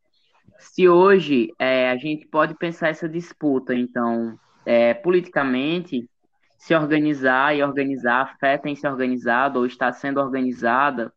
se 0.58 0.88
hoje 0.88 1.52
é, 1.58 1.90
a 1.90 1.96
gente 1.96 2.26
pode 2.26 2.54
pensar 2.56 2.88
essa 2.88 3.08
disputa, 3.08 3.74
então, 3.74 4.38
é, 4.64 4.94
politicamente, 4.94 6.08
se 6.56 6.74
organizar 6.74 7.54
e 7.54 7.62
organizar, 7.62 8.22
a 8.22 8.36
fé 8.38 8.56
tem 8.56 8.74
se 8.74 8.86
organizado 8.86 9.58
ou 9.58 9.66
está 9.66 9.92
sendo 9.92 10.20
organizada 10.20 11.12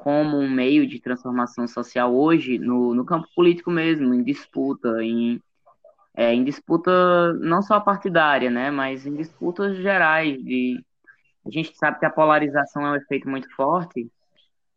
como 0.00 0.38
um 0.38 0.48
meio 0.48 0.86
de 0.86 0.98
transformação 0.98 1.68
social 1.68 2.14
hoje 2.14 2.58
no, 2.58 2.94
no 2.94 3.04
campo 3.04 3.28
político 3.36 3.70
mesmo, 3.70 4.14
em 4.14 4.22
disputa, 4.22 5.02
em, 5.02 5.42
é, 6.16 6.32
em 6.32 6.42
disputa 6.42 7.34
não 7.34 7.60
só 7.60 7.78
partidária, 7.78 8.50
né, 8.50 8.70
mas 8.70 9.06
em 9.06 9.14
disputas 9.14 9.76
gerais. 9.76 10.42
De, 10.42 10.82
a 11.46 11.50
gente 11.50 11.76
sabe 11.76 11.98
que 11.98 12.06
a 12.06 12.10
polarização 12.10 12.86
é 12.86 12.92
um 12.92 12.96
efeito 12.96 13.28
muito 13.28 13.54
forte, 13.54 14.10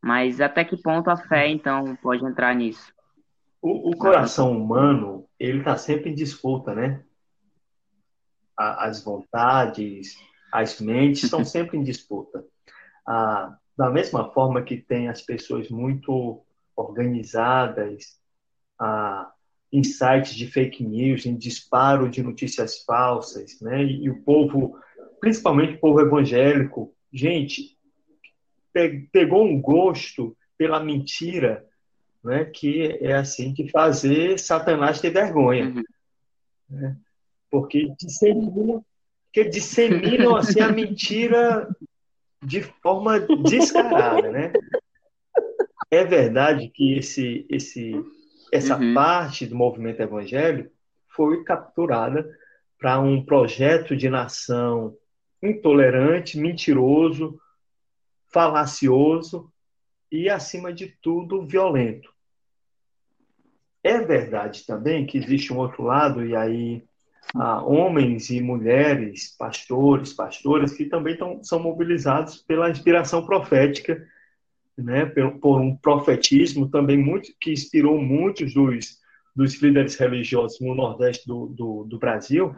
mas 0.02 0.42
até 0.42 0.66
que 0.66 0.76
ponto 0.76 1.10
a 1.10 1.16
fé, 1.16 1.48
então, 1.48 1.96
pode 2.02 2.26
entrar 2.26 2.54
nisso? 2.54 2.94
O, 3.62 3.92
o 3.92 3.98
coração 3.98 4.52
humano, 4.52 5.26
ele 5.40 5.60
está 5.60 5.78
sempre 5.78 6.10
em 6.10 6.16
disputa, 6.16 6.76
né? 6.76 7.02
As 8.58 9.02
vontades, 9.02 10.18
as 10.52 10.82
mentes 10.82 11.24
estão 11.24 11.46
sempre 11.48 11.78
em 11.78 11.84
disputa. 11.84 12.44
A, 13.08 13.58
da 13.78 13.90
mesma 13.90 14.32
forma 14.32 14.62
que 14.62 14.78
tem 14.78 15.10
as 15.10 15.22
pessoas 15.22 15.70
muito 15.70 16.44
organizadas, 16.76 18.20
a, 18.80 19.32
em 19.72 19.84
sites 19.84 20.36
de 20.36 20.48
fake 20.48 20.84
news, 20.84 21.26
em 21.26 21.36
disparo 21.36 22.10
de 22.10 22.22
notícias 22.22 22.84
falsas, 22.84 23.60
né? 23.62 23.84
E, 23.84 24.04
e 24.04 24.10
o 24.10 24.22
povo, 24.22 24.78
principalmente 25.20 25.76
o 25.76 25.80
povo 25.80 26.00
evangélico, 26.02 26.94
gente, 27.12 27.78
pegou 29.12 29.44
um 29.44 29.60
gosto 29.60 30.38
pela 30.58 30.84
mentira, 30.84 31.66
né? 32.24 32.46
Que 32.46 33.00
é 33.02 33.14
assim 33.14 33.54
que 33.54 33.70
fazer 33.70 34.40
Satanás 34.40 35.02
ter 35.02 35.10
vergonha, 35.10 35.66
uhum. 35.66 35.84
né? 36.70 36.98
Porque 37.50 37.94
disseminam, 38.00 38.84
porque 39.26 39.50
disseminam 39.50 40.36
assim 40.36 40.60
a 40.60 40.72
mentira 40.72 41.68
de 42.46 42.62
forma 42.62 43.20
descarada, 43.20 44.32
né? 44.32 44.54
É 45.90 46.04
verdade 46.04 46.70
que 46.70 46.98
esse, 46.98 47.46
esse, 47.50 47.94
essa 48.52 48.78
uhum. 48.78 48.94
parte 48.94 49.46
do 49.46 49.56
movimento 49.56 50.02
evangélico 50.02 50.72
foi 51.08 51.44
capturada 51.44 52.28
para 52.80 53.00
um 53.00 53.24
projeto 53.24 53.96
de 53.96 54.10
nação 54.10 54.98
intolerante, 55.42 56.40
mentiroso, 56.40 57.40
falacioso 58.32 59.52
e, 60.12 60.30
acima 60.30 60.74
de 60.74 60.88
tudo, 61.02 61.46
violento. 61.46 62.12
É 63.84 64.00
verdade 64.00 64.66
também 64.66 65.06
que 65.06 65.18
existe 65.18 65.52
um 65.54 65.58
outro 65.58 65.84
lado, 65.84 66.26
e 66.26 66.36
aí 66.36 66.84
a 67.36 67.64
homens 67.64 68.30
e 68.30 68.42
mulheres, 68.42 69.36
pastores, 69.38 70.14
pastoras, 70.14 70.74
que 70.74 70.86
também 70.86 71.18
tão, 71.18 71.44
são 71.44 71.60
mobilizados 71.60 72.38
pela 72.38 72.70
inspiração 72.70 73.26
profética 73.26 74.06
né, 74.78 75.06
por, 75.06 75.40
por 75.40 75.62
um 75.62 75.76
profetismo 75.76 76.70
também 76.70 76.98
muito 76.98 77.32
que 77.40 77.52
inspirou 77.52 78.00
muitos 78.02 78.54
dos, 78.54 79.00
dos 79.36 79.62
líderes 79.62 79.96
religiosos 79.96 80.60
no 80.60 80.76
Nordeste 80.76 81.28
do, 81.28 81.48
do, 81.48 81.84
do 81.86 82.00
Brasil, 82.00 82.56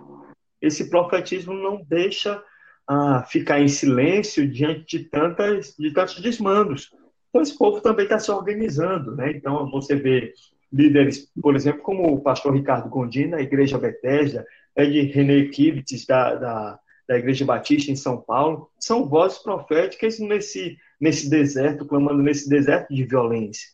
esse 0.61 0.89
profetismo 0.89 1.53
não 1.53 1.83
deixa 1.83 2.41
ah, 2.87 3.23
ficar 3.23 3.59
em 3.59 3.67
silêncio 3.67 4.49
diante 4.49 4.97
de, 4.97 5.05
tantas, 5.05 5.75
de 5.77 5.91
tantos 5.91 6.19
desmandos. 6.19 6.91
Então, 7.29 7.41
esse 7.41 7.57
povo 7.57 7.81
também 7.81 8.05
está 8.05 8.17
se 8.17 8.31
organizando. 8.31 9.15
Né? 9.15 9.31
Então, 9.31 9.69
você 9.69 9.95
vê 9.95 10.33
líderes, 10.75 11.31
por 11.41 11.55
exemplo, 11.55 11.81
como 11.81 12.13
o 12.13 12.19
pastor 12.19 12.53
Ricardo 12.53 12.89
Gondim, 12.89 13.29
da 13.29 13.41
Igreja 13.41 13.77
Bethesda, 13.77 14.45
é 14.75 14.85
de 14.85 15.01
René 15.03 15.45
Kivitz, 15.45 16.05
da, 16.05 16.35
da, 16.35 16.79
da 17.07 17.17
Igreja 17.17 17.45
Batista 17.45 17.91
em 17.91 17.95
São 17.95 18.21
Paulo, 18.21 18.69
são 18.77 19.07
vozes 19.07 19.37
proféticas 19.37 20.19
nesse, 20.19 20.77
nesse 20.99 21.29
deserto, 21.29 21.85
clamando 21.85 22.21
nesse 22.21 22.49
deserto 22.49 22.93
de 22.93 23.05
violência. 23.05 23.69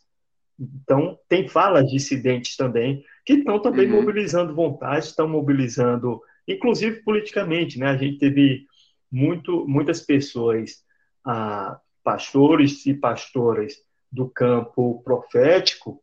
Então, 0.58 1.18
tem 1.28 1.48
falas 1.48 1.90
dissidentes 1.90 2.56
também, 2.56 3.04
que 3.26 3.34
estão 3.34 3.58
também 3.58 3.90
uhum. 3.90 4.00
mobilizando 4.00 4.54
vontade, 4.54 5.06
estão 5.06 5.28
mobilizando, 5.28 6.20
inclusive 6.46 7.02
politicamente, 7.02 7.80
né? 7.80 7.88
A 7.88 7.96
gente 7.96 8.18
teve 8.18 8.66
muito, 9.10 9.66
muitas 9.66 10.00
pessoas, 10.00 10.84
ah, 11.24 11.80
pastores 12.04 12.86
e 12.86 12.94
pastoras 12.94 13.74
do 14.10 14.28
campo 14.28 15.02
profético, 15.02 16.01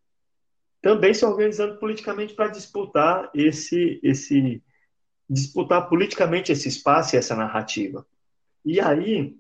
também 0.82 1.14
se 1.14 1.26
organizando 1.26 1.78
politicamente 1.78 2.34
para 2.34 2.48
disputar 2.48 3.30
esse, 3.34 4.00
esse, 4.02 4.64
disputar 5.30 5.88
politicamente 5.90 6.52
esse 6.52 6.68
espaço 6.68 7.16
e 7.16 7.20
essa 7.20 7.36
narrativa. 7.36 8.06
E 8.66 8.80
aí, 8.80 9.36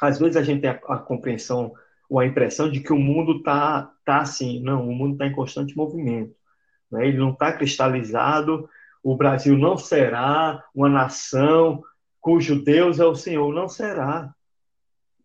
às 0.00 0.18
vezes 0.18 0.36
a 0.36 0.42
gente 0.42 0.60
tem 0.62 0.70
a, 0.70 0.74
a 0.74 0.98
compreensão 0.98 1.72
ou 2.08 2.18
a 2.18 2.26
impressão 2.26 2.70
de 2.70 2.80
que 2.80 2.92
o 2.92 2.98
mundo 2.98 3.38
está 3.38 3.90
tá 4.04 4.20
assim. 4.20 4.62
Não, 4.62 4.86
o 4.86 4.94
mundo 4.94 5.14
está 5.14 5.26
em 5.26 5.32
constante 5.32 5.76
movimento. 5.76 6.34
Né? 6.90 7.08
Ele 7.08 7.18
não 7.18 7.30
está 7.30 7.52
cristalizado. 7.52 8.68
O 9.02 9.16
Brasil 9.16 9.56
não 9.56 9.78
será 9.78 10.62
uma 10.74 10.88
nação 10.88 11.82
cujo 12.20 12.62
Deus 12.62 13.00
é 13.00 13.04
o 13.04 13.14
Senhor. 13.14 13.52
Não 13.54 13.68
será. 13.68 14.34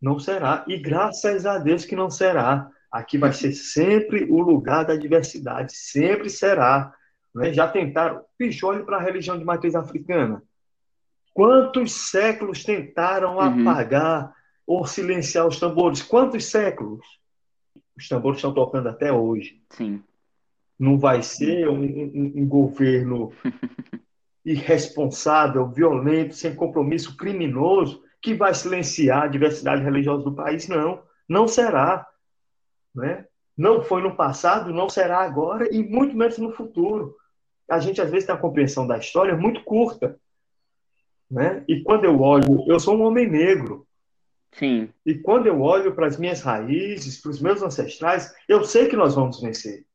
Não 0.01 0.17
será. 0.19 0.63
E 0.67 0.77
graças 0.77 1.45
a 1.45 1.57
Deus 1.57 1.83
que 1.83 1.95
não 1.95 2.09
será. 2.09 2.69
Aqui 2.91 3.17
vai 3.17 3.33
ser 3.33 3.51
sempre 3.53 4.25
o 4.29 4.39
lugar 4.41 4.85
da 4.85 4.95
diversidade. 4.95 5.75
Sempre 5.75 6.29
será. 6.29 6.93
Né? 7.35 7.53
Já 7.53 7.67
tentaram. 7.67 8.23
Bicho, 8.39 8.65
olhe 8.67 8.83
para 8.83 8.97
a 8.97 9.01
religião 9.01 9.37
de 9.37 9.45
matriz 9.45 9.75
africana. 9.75 10.41
Quantos 11.33 12.09
séculos 12.09 12.63
tentaram 12.63 13.35
uhum. 13.35 13.69
apagar 13.69 14.33
ou 14.65 14.87
silenciar 14.87 15.45
os 15.45 15.59
tambores? 15.59 16.01
Quantos 16.01 16.45
séculos? 16.45 17.05
Os 17.95 18.07
tambores 18.07 18.37
estão 18.37 18.53
tocando 18.53 18.89
até 18.89 19.11
hoje. 19.11 19.61
Sim. 19.69 20.01
Não 20.79 20.97
vai 20.97 21.21
ser 21.21 21.67
um, 21.69 21.81
um, 21.81 22.33
um 22.37 22.47
governo 22.47 23.31
irresponsável, 24.45 25.67
violento, 25.67 26.35
sem 26.35 26.55
compromisso, 26.55 27.17
criminoso, 27.17 28.03
que 28.21 28.33
vai 28.33 28.53
silenciar 28.53 29.23
a 29.23 29.27
diversidade 29.27 29.83
religiosa 29.83 30.23
do 30.23 30.33
país, 30.33 30.67
não. 30.67 31.01
Não 31.27 31.47
será. 31.47 32.07
Né? 32.97 33.25
Não 33.55 33.83
foi 33.83 34.01
no 34.01 34.15
passado, 34.15 34.73
não 34.73 34.89
será 34.89 35.19
agora 35.19 35.73
e 35.73 35.83
muito 35.83 36.17
menos 36.17 36.37
no 36.39 36.51
futuro. 36.51 37.15
A 37.69 37.79
gente, 37.79 38.01
às 38.01 38.09
vezes, 38.09 38.25
tem 38.25 38.33
a 38.33 38.39
compreensão 38.39 38.87
da 38.87 38.97
história 38.97 39.35
muito 39.35 39.63
curta. 39.63 40.19
Né? 41.29 41.63
E 41.67 41.83
quando 41.83 42.05
eu 42.05 42.19
olho, 42.19 42.65
eu 42.67 42.79
sou 42.79 42.97
um 42.97 43.03
homem 43.03 43.29
negro. 43.29 43.85
Sim. 44.53 44.89
E 45.05 45.13
quando 45.15 45.45
eu 45.45 45.61
olho 45.61 45.93
para 45.93 46.07
as 46.07 46.17
minhas 46.17 46.41
raízes, 46.41 47.21
para 47.21 47.29
os 47.29 47.39
meus 47.39 47.61
ancestrais, 47.61 48.33
eu 48.47 48.63
sei 48.63 48.87
que 48.87 48.95
nós 48.95 49.13
vamos 49.13 49.39
vencer. 49.39 49.85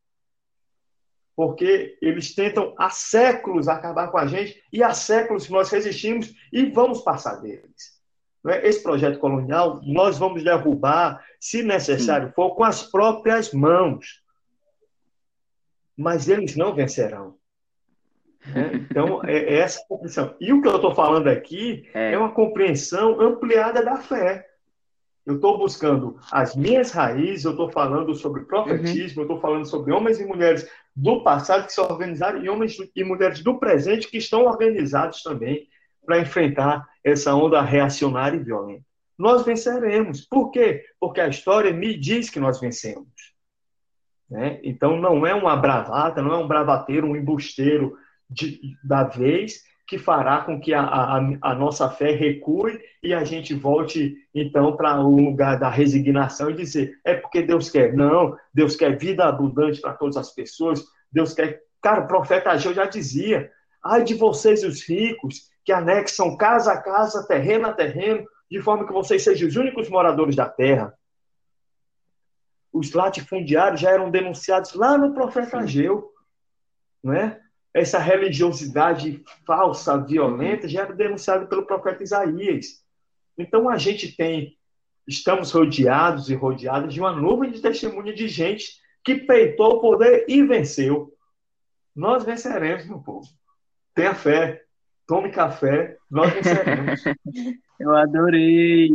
Porque 1.34 1.98
eles 2.00 2.34
tentam 2.34 2.74
há 2.78 2.90
séculos 2.90 3.66
acabar 3.66 4.12
com 4.12 4.18
a 4.18 4.26
gente 4.26 4.62
e 4.72 4.82
há 4.82 4.94
séculos 4.94 5.48
nós 5.48 5.70
resistimos 5.70 6.32
e 6.52 6.66
vamos 6.66 7.00
passar 7.00 7.36
deles. 7.36 7.91
É? 8.48 8.66
Esse 8.66 8.82
projeto 8.82 9.18
colonial 9.18 9.80
nós 9.84 10.18
vamos 10.18 10.42
derrubar, 10.42 11.24
se 11.38 11.62
necessário 11.62 12.28
Sim. 12.28 12.34
for, 12.34 12.54
com 12.54 12.64
as 12.64 12.82
próprias 12.82 13.52
mãos. 13.52 14.22
Mas 15.96 16.28
eles 16.28 16.56
não 16.56 16.74
vencerão. 16.74 17.36
Né? 18.46 18.86
Então, 18.90 19.22
é, 19.24 19.36
é 19.36 19.58
essa 19.58 19.84
compreensão. 19.88 20.34
E 20.40 20.52
o 20.52 20.60
que 20.60 20.68
eu 20.68 20.76
estou 20.76 20.94
falando 20.94 21.28
aqui 21.28 21.88
é. 21.94 22.12
é 22.12 22.18
uma 22.18 22.32
compreensão 22.32 23.20
ampliada 23.20 23.82
da 23.84 23.96
fé. 23.96 24.46
Eu 25.24 25.36
estou 25.36 25.56
buscando 25.56 26.18
as 26.32 26.56
minhas 26.56 26.90
raízes, 26.90 27.44
eu 27.44 27.52
estou 27.52 27.70
falando 27.70 28.12
sobre 28.14 28.42
profetismo, 28.44 29.22
uhum. 29.22 29.28
eu 29.28 29.34
estou 29.34 29.40
falando 29.40 29.64
sobre 29.64 29.92
homens 29.92 30.18
e 30.18 30.26
mulheres 30.26 30.68
do 30.96 31.22
passado 31.22 31.66
que 31.66 31.72
se 31.72 31.80
organizaram 31.80 32.44
e 32.44 32.48
homens 32.48 32.76
e 32.94 33.04
mulheres 33.04 33.40
do 33.40 33.56
presente 33.58 34.08
que 34.08 34.18
estão 34.18 34.44
organizados 34.44 35.22
também 35.22 35.68
para 36.04 36.20
enfrentar 36.20 36.86
essa 37.04 37.34
onda 37.34 37.60
reacionária 37.60 38.36
e 38.36 38.42
violenta. 38.42 38.84
Nós 39.18 39.44
venceremos. 39.44 40.22
Por 40.22 40.50
quê? 40.50 40.84
Porque 40.98 41.20
a 41.20 41.28
história 41.28 41.72
me 41.72 41.96
diz 41.96 42.30
que 42.30 42.40
nós 42.40 42.60
vencemos. 42.60 43.06
Né? 44.28 44.60
Então 44.62 44.96
não 44.96 45.26
é 45.26 45.34
uma 45.34 45.56
bravata, 45.56 46.22
não 46.22 46.32
é 46.32 46.36
um 46.38 46.48
bravateiro, 46.48 47.06
um 47.06 47.16
embusteiro 47.16 47.96
de, 48.28 48.76
da 48.82 49.04
vez 49.04 49.62
que 49.86 49.98
fará 49.98 50.40
com 50.40 50.58
que 50.58 50.72
a, 50.72 50.82
a, 50.82 51.18
a, 51.42 51.54
nossa 51.54 51.86
fé 51.90 52.12
recue 52.12 52.80
e 53.02 53.12
a 53.12 53.24
gente 53.24 53.52
volte, 53.52 54.16
então, 54.34 54.74
para 54.74 54.98
o 55.02 55.14
um 55.14 55.26
lugar 55.26 55.58
da 55.58 55.68
resignação 55.68 56.48
e 56.48 56.54
dizer: 56.54 56.94
é 57.04 57.14
porque 57.14 57.42
Deus 57.42 57.68
quer. 57.68 57.92
Não, 57.92 58.34
Deus 58.54 58.74
quer 58.74 58.96
vida 58.96 59.26
abundante 59.26 59.82
para 59.82 59.92
todas 59.92 60.16
as 60.16 60.34
pessoas. 60.34 60.82
Deus 61.12 61.34
quer. 61.34 61.60
Cara, 61.82 62.04
o 62.04 62.08
profeta 62.08 62.50
Ageu 62.50 62.72
já 62.72 62.86
dizia: 62.86 63.50
ai 63.84 64.02
de 64.02 64.14
vocês, 64.14 64.64
os 64.64 64.82
ricos, 64.88 65.50
que 65.64 65.72
anexam 65.72 66.36
casa 66.36 66.72
a 66.72 66.82
casa, 66.82 67.26
terreno 67.26 67.66
a 67.66 67.72
terreno, 67.72 68.26
de 68.50 68.60
forma 68.60 68.86
que 68.86 68.92
vocês 68.92 69.22
sejam 69.22 69.48
os 69.48 69.56
únicos 69.56 69.88
moradores 69.88 70.36
da 70.36 70.48
terra. 70.48 70.92
Os 72.72 72.92
latifundiários 72.92 73.80
já 73.80 73.90
eram 73.90 74.10
denunciados 74.10 74.74
lá 74.74 74.96
no 74.96 75.14
profeta 75.14 75.58
Ageu. 75.58 76.10
Não 77.02 77.12
é? 77.12 77.42
essa 77.74 77.98
religiosidade 77.98 79.22
falsa, 79.46 79.96
violenta, 79.96 80.68
já 80.68 80.82
era 80.82 80.94
denunciada 80.94 81.46
pelo 81.46 81.66
profeta 81.66 82.02
Isaías. 82.02 82.82
Então 83.36 83.68
a 83.68 83.78
gente 83.78 84.14
tem, 84.14 84.58
estamos 85.06 85.50
rodeados 85.50 86.28
e 86.28 86.34
rodeados 86.34 86.92
de 86.92 87.00
uma 87.00 87.12
nuvem 87.12 87.50
de 87.50 87.60
testemunha 87.60 88.12
de 88.12 88.28
gente 88.28 88.80
que 89.02 89.14
peitou 89.14 89.76
o 89.76 89.80
poder 89.80 90.26
e 90.28 90.42
venceu. 90.42 91.16
Nós 91.96 92.24
venceremos, 92.24 92.86
meu 92.86 93.00
povo. 93.00 93.26
Tenha 93.94 94.14
fé, 94.14 94.64
tome 95.12 95.30
café, 95.30 95.98
nós 96.10 96.32
venceremos. 96.32 97.04
Eu 97.78 97.94
adorei. 97.94 98.88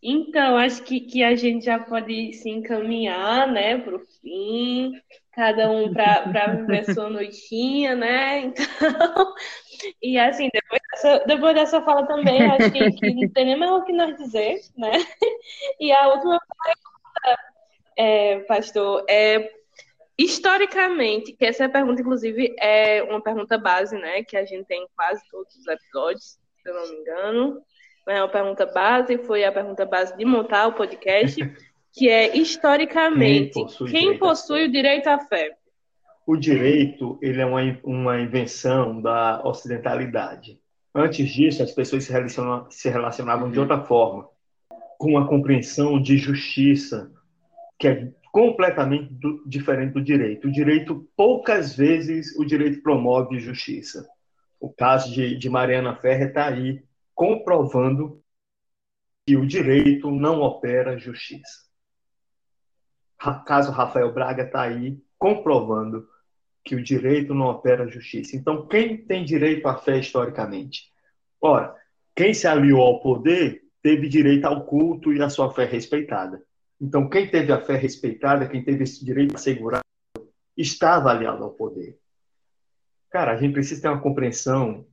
Então, 0.00 0.56
acho 0.56 0.82
que, 0.84 1.00
que 1.00 1.24
a 1.24 1.34
gente 1.34 1.64
já 1.64 1.80
pode 1.80 2.32
se 2.34 2.48
encaminhar, 2.48 3.48
né, 3.50 3.78
para 3.78 3.96
o 3.96 4.00
fim 4.20 4.92
cada 5.32 5.70
um 5.70 5.92
para 5.92 6.56
viver 6.56 6.92
sua 6.92 7.08
noitinha, 7.08 7.96
né? 7.96 8.40
Então, 8.40 9.34
e 10.02 10.18
assim, 10.18 10.48
depois 10.52 10.80
dessa, 10.92 11.24
depois 11.26 11.54
dessa 11.54 11.80
fala 11.82 12.06
também, 12.06 12.42
acho 12.42 12.70
que, 12.70 12.90
que 12.92 13.14
não 13.14 13.28
tem 13.30 13.46
nem 13.46 13.56
mais 13.56 13.72
o 13.72 13.84
que 13.84 13.92
nós 13.92 14.16
dizer, 14.16 14.60
né? 14.76 14.92
E 15.80 15.90
a 15.90 16.08
última 16.08 16.38
pergunta, 16.62 17.42
é, 17.96 18.40
pastor, 18.40 19.04
é 19.08 19.61
historicamente, 20.24 21.32
que 21.32 21.44
essa 21.44 21.68
pergunta, 21.68 22.00
inclusive, 22.00 22.54
é 22.58 23.02
uma 23.02 23.20
pergunta 23.20 23.58
base, 23.58 23.96
né? 23.96 24.22
Que 24.22 24.36
a 24.36 24.44
gente 24.44 24.66
tem 24.66 24.82
em 24.82 24.86
quase 24.96 25.22
todos 25.30 25.54
os 25.54 25.66
episódios, 25.66 26.38
se 26.62 26.68
eu 26.68 26.74
não 26.74 26.90
me 26.90 26.96
engano. 26.96 27.62
É 28.08 28.20
uma 28.20 28.28
pergunta 28.28 28.66
base, 28.66 29.18
foi 29.18 29.44
a 29.44 29.52
pergunta 29.52 29.86
base 29.86 30.16
de 30.16 30.24
montar 30.24 30.66
o 30.66 30.72
podcast 30.72 31.40
que 31.92 32.08
é 32.08 32.36
historicamente 32.36 33.52
quem 33.52 33.62
possui, 33.62 33.90
quem 33.90 34.18
possui 34.18 34.64
o 34.64 34.72
direito 34.72 35.08
à 35.08 35.18
fé. 35.18 35.56
O 36.26 36.36
direito 36.36 37.18
ele 37.20 37.40
é 37.40 37.46
uma, 37.46 37.60
uma 37.84 38.20
invenção 38.20 39.00
da 39.00 39.42
ocidentalidade. 39.44 40.58
Antes 40.94 41.28
disso, 41.30 41.62
as 41.62 41.70
pessoas 41.72 42.04
se, 42.04 42.12
relacionavam, 42.12 42.70
se 42.70 42.88
relacionavam 42.88 43.50
de 43.50 43.58
outra 43.58 43.82
forma, 43.82 44.28
com 44.98 45.10
uma 45.10 45.26
compreensão 45.26 46.00
de 46.00 46.16
justiça 46.16 47.10
que 47.78 47.88
é 47.88 48.12
completamente 48.32 49.14
do, 49.14 49.44
diferente 49.46 49.92
do 49.92 50.02
direito. 50.02 50.48
O 50.48 50.52
direito, 50.52 51.08
poucas 51.16 51.76
vezes, 51.76 52.36
o 52.36 52.44
direito 52.44 52.82
promove 52.82 53.38
justiça. 53.38 54.04
O 54.58 54.72
caso 54.72 55.12
de, 55.12 55.38
de 55.38 55.48
Mariana 55.48 55.94
Ferrer 55.94 56.28
está 56.28 56.48
aí 56.48 56.82
comprovando 57.14 58.20
que 59.24 59.36
o 59.36 59.46
direito 59.46 60.10
não 60.10 60.40
opera 60.40 60.98
justiça 60.98 61.70
caso 63.44 63.70
Rafael 63.70 64.12
Braga 64.12 64.42
está 64.42 64.62
aí 64.62 64.98
comprovando 65.18 66.08
que 66.64 66.74
o 66.74 66.82
direito 66.82 67.34
não 67.34 67.46
opera 67.46 67.88
justiça. 67.88 68.36
Então, 68.36 68.66
quem 68.66 68.96
tem 68.96 69.24
direito 69.24 69.66
à 69.68 69.76
fé 69.76 69.98
historicamente? 69.98 70.90
Ora, 71.40 71.74
quem 72.14 72.34
se 72.34 72.46
aliou 72.46 72.80
ao 72.80 73.00
poder 73.00 73.62
teve 73.82 74.08
direito 74.08 74.44
ao 74.44 74.64
culto 74.64 75.12
e 75.12 75.20
à 75.20 75.28
sua 75.28 75.52
fé 75.52 75.64
respeitada. 75.64 76.42
Então, 76.82 77.08
quem 77.08 77.30
teve 77.30 77.52
a 77.52 77.60
fé 77.60 77.76
respeitada, 77.76 78.48
quem 78.48 78.60
teve 78.60 78.82
esse 78.82 79.04
direito 79.04 79.36
assegurado, 79.36 79.84
estava 80.56 81.12
aliado 81.12 81.44
ao 81.44 81.52
poder. 81.52 81.96
Cara, 83.08 83.30
a 83.30 83.36
gente 83.36 83.52
precisa 83.52 83.82
ter 83.82 83.88
uma 83.88 84.00
compreensão 84.00 84.84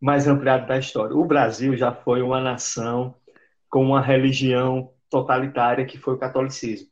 mais 0.00 0.28
ampliada 0.28 0.66
da 0.66 0.78
história. 0.78 1.16
O 1.16 1.24
Brasil 1.24 1.76
já 1.76 1.92
foi 1.92 2.22
uma 2.22 2.40
nação 2.40 3.16
com 3.68 3.84
uma 3.84 4.00
religião 4.00 4.92
totalitária 5.10 5.84
que 5.84 5.98
foi 5.98 6.14
o 6.14 6.18
catolicismo. 6.18 6.88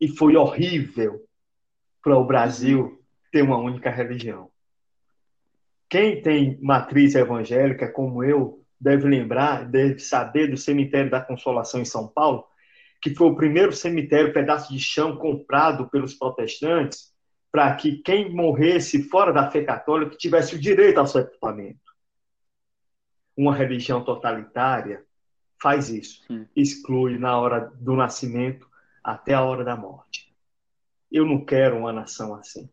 E 0.00 0.08
foi 0.08 0.34
horrível 0.34 1.22
para 2.02 2.16
o 2.16 2.24
Brasil 2.24 3.04
ter 3.30 3.42
uma 3.42 3.58
única 3.58 3.90
religião. 3.90 4.50
Quem 5.86 6.22
tem 6.22 6.58
matriz 6.62 7.14
evangélica, 7.14 7.92
como 7.92 8.24
eu, 8.24 8.64
deve 8.80 9.06
lembrar, 9.06 9.68
deve 9.68 9.98
saber 9.98 10.46
do 10.46 10.56
cemitério 10.56 11.10
da 11.10 11.20
Consolação 11.20 11.82
em 11.82 11.84
São 11.84 12.08
Paulo, 12.08 12.46
que 13.00 13.14
foi 13.14 13.28
o 13.28 13.36
primeiro 13.36 13.72
cemitério, 13.72 14.32
pedaço 14.32 14.72
de 14.72 14.80
chão 14.80 15.16
comprado 15.16 15.88
pelos 15.88 16.14
protestantes, 16.14 17.14
para 17.50 17.74
que 17.74 17.98
quem 17.98 18.34
morresse 18.34 19.02
fora 19.04 19.32
da 19.32 19.50
fé 19.50 19.64
católica 19.64 20.16
tivesse 20.16 20.54
o 20.54 20.58
direito 20.58 20.98
ao 20.98 21.06
sepultamento. 21.06 21.80
Uma 23.36 23.54
religião 23.54 24.04
totalitária 24.04 25.04
faz 25.60 25.88
isso, 25.88 26.22
exclui 26.54 27.18
na 27.18 27.38
hora 27.38 27.72
do 27.76 27.94
nascimento 27.94 28.68
até 29.02 29.34
a 29.34 29.42
hora 29.42 29.64
da 29.64 29.76
morte. 29.76 30.34
Eu 31.10 31.24
não 31.24 31.44
quero 31.44 31.78
uma 31.78 31.92
nação 31.92 32.34
assim. 32.34 32.68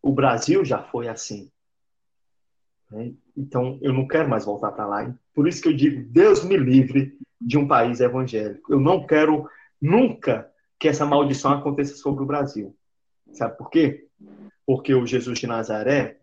O 0.00 0.12
Brasil 0.12 0.64
já 0.64 0.82
foi 0.82 1.08
assim. 1.08 1.50
Né? 2.90 3.12
Então, 3.36 3.78
eu 3.82 3.92
não 3.92 4.06
quero 4.06 4.28
mais 4.28 4.44
voltar 4.44 4.72
para 4.72 4.86
lá. 4.86 5.14
Por 5.34 5.48
isso 5.48 5.60
que 5.60 5.68
eu 5.68 5.76
digo, 5.76 6.08
Deus 6.10 6.44
me 6.44 6.56
livre 6.56 7.18
de 7.46 7.56
um 7.56 7.68
país 7.68 8.00
evangélico. 8.00 8.72
Eu 8.72 8.80
não 8.80 9.06
quero 9.06 9.48
nunca 9.80 10.50
que 10.80 10.88
essa 10.88 11.06
maldição 11.06 11.52
aconteça 11.52 11.94
sobre 11.94 12.24
o 12.24 12.26
Brasil. 12.26 12.76
Sabe 13.32 13.56
por 13.56 13.70
quê? 13.70 14.08
Porque 14.66 14.92
o 14.92 15.06
Jesus 15.06 15.38
de 15.38 15.46
Nazaré, 15.46 16.18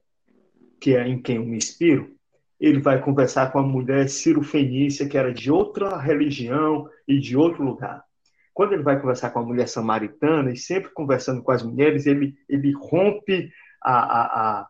que 0.82 0.98
é 0.98 1.08
em 1.08 1.22
quem 1.22 1.38
eu 1.38 1.46
me 1.46 1.56
inspiro, 1.56 2.14
ele 2.60 2.82
vai 2.82 3.02
conversar 3.02 3.54
com 3.54 3.60
a 3.60 3.64
mulher 3.64 4.10
Ciro 4.10 4.44
Fenícia, 4.44 5.08
que 5.08 5.18
era 5.18 5.34
de 5.34 5.50
outra 5.50 5.98
religião 5.98 6.90
e 7.08 7.18
de 7.18 7.38
outro 7.38 7.64
lugar. 7.64 8.04
Quando 8.54 8.74
ele 8.74 8.84
vai 8.84 9.00
conversar 9.00 9.30
com 9.30 9.40
a 9.40 9.46
mulher 9.46 9.68
samaritana, 9.68 10.52
e 10.52 10.58
sempre 10.58 10.92
conversando 10.92 11.42
com 11.42 11.52
as 11.52 11.64
mulheres, 11.64 12.06
ele, 12.06 12.36
ele 12.50 12.74
rompe 12.74 13.50
a, 13.82 13.94
a, 13.94 14.60
a, 14.60 14.68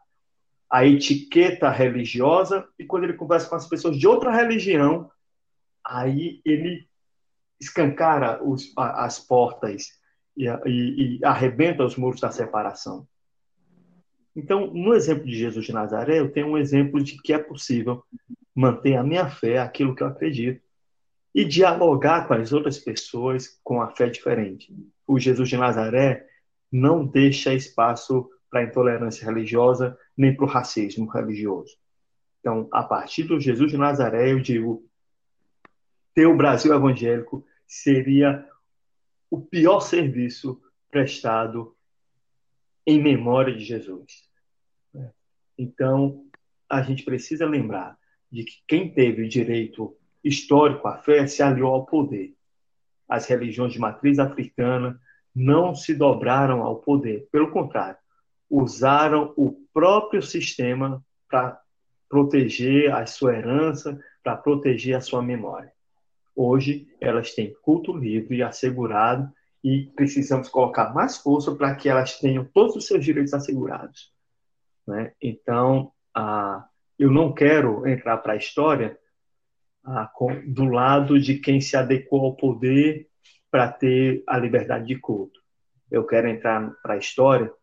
a 0.69 0.85
etiqueta 0.85 1.69
religiosa, 1.69 2.63
e 2.77 2.85
quando 2.85 3.05
ele 3.05 3.13
conversa 3.13 3.49
com 3.49 3.55
as 3.55 3.67
pessoas 3.67 3.97
de 3.97 4.07
outra 4.07 4.31
religião, 4.31 5.09
aí 5.85 6.41
ele 6.45 6.87
escancara 7.59 8.43
os, 8.43 8.71
as 8.77 9.19
portas 9.19 9.87
e, 10.35 10.47
e, 10.65 11.17
e 11.19 11.25
arrebenta 11.25 11.83
os 11.83 11.95
muros 11.95 12.19
da 12.19 12.31
separação. 12.31 13.07
Então, 14.35 14.67
no 14.73 14.93
exemplo 14.93 15.25
de 15.25 15.35
Jesus 15.35 15.65
de 15.65 15.73
Nazaré, 15.73 16.19
eu 16.19 16.31
tenho 16.31 16.47
um 16.47 16.57
exemplo 16.57 17.01
de 17.03 17.21
que 17.21 17.33
é 17.33 17.37
possível 17.37 18.03
manter 18.55 18.95
a 18.95 19.03
minha 19.03 19.29
fé, 19.29 19.59
aquilo 19.59 19.95
que 19.95 20.01
eu 20.01 20.07
acredito, 20.07 20.61
e 21.33 21.45
dialogar 21.45 22.27
com 22.27 22.33
as 22.33 22.51
outras 22.51 22.77
pessoas 22.77 23.59
com 23.63 23.81
a 23.81 23.89
fé 23.89 24.09
diferente. 24.09 24.73
O 25.07 25.19
Jesus 25.19 25.49
de 25.49 25.57
Nazaré 25.57 26.27
não 26.71 27.05
deixa 27.05 27.53
espaço 27.53 28.29
para 28.49 28.63
intolerância 28.63 29.25
religiosa 29.25 29.97
nem 30.15 30.35
para 30.35 30.45
o 30.45 30.47
racismo 30.47 31.07
religioso. 31.07 31.75
Então, 32.39 32.67
a 32.71 32.83
partir 32.83 33.23
do 33.23 33.39
Jesus 33.39 33.71
de 33.71 33.77
Nazaré, 33.77 34.31
eu 34.31 34.39
digo: 34.39 34.83
ter 36.13 36.27
o 36.27 36.37
Brasil 36.37 36.73
evangélico 36.73 37.45
seria 37.65 38.47
o 39.29 39.41
pior 39.41 39.79
serviço 39.79 40.61
prestado 40.91 41.75
em 42.85 43.01
memória 43.01 43.55
de 43.55 43.63
Jesus. 43.63 44.29
Então, 45.57 46.25
a 46.69 46.81
gente 46.81 47.03
precisa 47.03 47.45
lembrar 47.45 47.97
de 48.31 48.43
que 48.43 48.63
quem 48.67 48.91
teve 48.91 49.23
o 49.23 49.29
direito 49.29 49.95
histórico 50.23 50.87
à 50.87 50.97
fé 50.97 51.25
se 51.27 51.41
aliou 51.43 51.73
ao 51.73 51.85
poder. 51.85 52.35
As 53.07 53.27
religiões 53.27 53.73
de 53.73 53.79
matriz 53.79 54.19
africana 54.19 54.99
não 55.35 55.75
se 55.75 55.93
dobraram 55.93 56.61
ao 56.61 56.77
poder, 56.77 57.27
pelo 57.31 57.51
contrário, 57.51 57.97
usaram 58.49 59.33
o 59.35 59.51
próprio 59.73 60.21
sistema 60.21 61.03
para 61.27 61.59
proteger 62.07 62.93
a 62.93 63.05
sua 63.07 63.35
herança, 63.35 63.99
para 64.23 64.37
proteger 64.37 64.95
a 64.95 65.01
sua 65.01 65.21
memória. 65.21 65.71
Hoje, 66.35 66.87
elas 66.99 67.33
têm 67.33 67.53
culto 67.61 67.95
livre 67.95 68.37
e 68.37 68.43
assegurado 68.43 69.31
e 69.63 69.91
precisamos 69.95 70.49
colocar 70.49 70.93
mais 70.93 71.17
força 71.17 71.55
para 71.55 71.73
que 71.75 71.87
elas 71.87 72.19
tenham 72.19 72.43
todos 72.43 72.75
os 72.75 72.85
seus 72.85 73.03
direitos 73.03 73.33
assegurados. 73.33 74.11
Né? 74.85 75.13
Então, 75.21 75.91
ah, 76.13 76.67
eu 76.97 77.11
não 77.11 77.33
quero 77.33 77.87
entrar 77.87 78.17
para 78.17 78.33
a 78.33 78.37
história 78.37 78.97
ah, 79.83 80.09
com, 80.13 80.41
do 80.51 80.65
lado 80.65 81.19
de 81.19 81.39
quem 81.39 81.61
se 81.61 81.77
adequou 81.77 82.25
ao 82.25 82.35
poder 82.35 83.07
para 83.49 83.71
ter 83.71 84.23
a 84.27 84.37
liberdade 84.37 84.87
de 84.87 84.95
culto. 84.97 85.39
Eu 85.89 86.05
quero 86.05 86.27
entrar 86.27 86.71
para 86.81 86.95
a 86.95 86.97
história, 86.97 87.53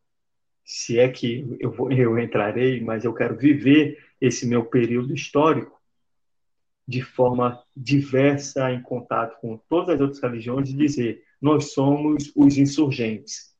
se 0.65 0.99
é 0.99 1.09
que 1.09 1.57
eu, 1.59 1.73
vou, 1.73 1.91
eu 1.91 2.19
entrarei, 2.19 2.81
mas 2.81 3.05
eu 3.05 3.13
quero 3.13 3.37
viver 3.37 3.99
esse 4.21 4.47
meu 4.47 4.65
período 4.65 5.13
histórico 5.13 5.80
de 6.91 7.03
forma 7.03 7.63
diversa, 7.77 8.73
em 8.73 8.83
contato 8.83 9.41
com 9.41 9.57
todas 9.69 9.91
as 9.95 10.01
outras 10.01 10.21
religiões, 10.21 10.69
e 10.69 10.77
dizer: 10.77 11.23
nós 11.41 11.73
somos 11.73 12.33
os 12.35 12.59
insurgentes. 12.59 13.55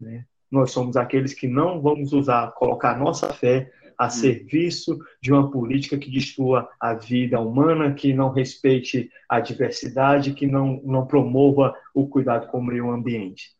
Né? 0.00 0.24
Nós 0.48 0.70
somos 0.70 0.96
aqueles 0.96 1.34
que 1.34 1.48
não 1.48 1.82
vamos 1.82 2.12
usar, 2.12 2.52
colocar 2.52 2.96
nossa 2.96 3.32
fé 3.32 3.72
a 3.98 4.06
hum. 4.06 4.10
serviço 4.10 4.96
de 5.20 5.32
uma 5.32 5.50
política 5.50 5.98
que 5.98 6.08
destrua 6.08 6.70
a 6.78 6.94
vida 6.94 7.40
humana, 7.40 7.92
que 7.92 8.14
não 8.14 8.30
respeite 8.30 9.10
a 9.28 9.40
diversidade, 9.40 10.32
que 10.32 10.46
não, 10.46 10.80
não 10.84 11.04
promova 11.04 11.74
o 11.92 12.06
cuidado 12.06 12.46
com 12.46 12.58
o 12.58 12.64
meio 12.64 12.92
ambiente. 12.92 13.56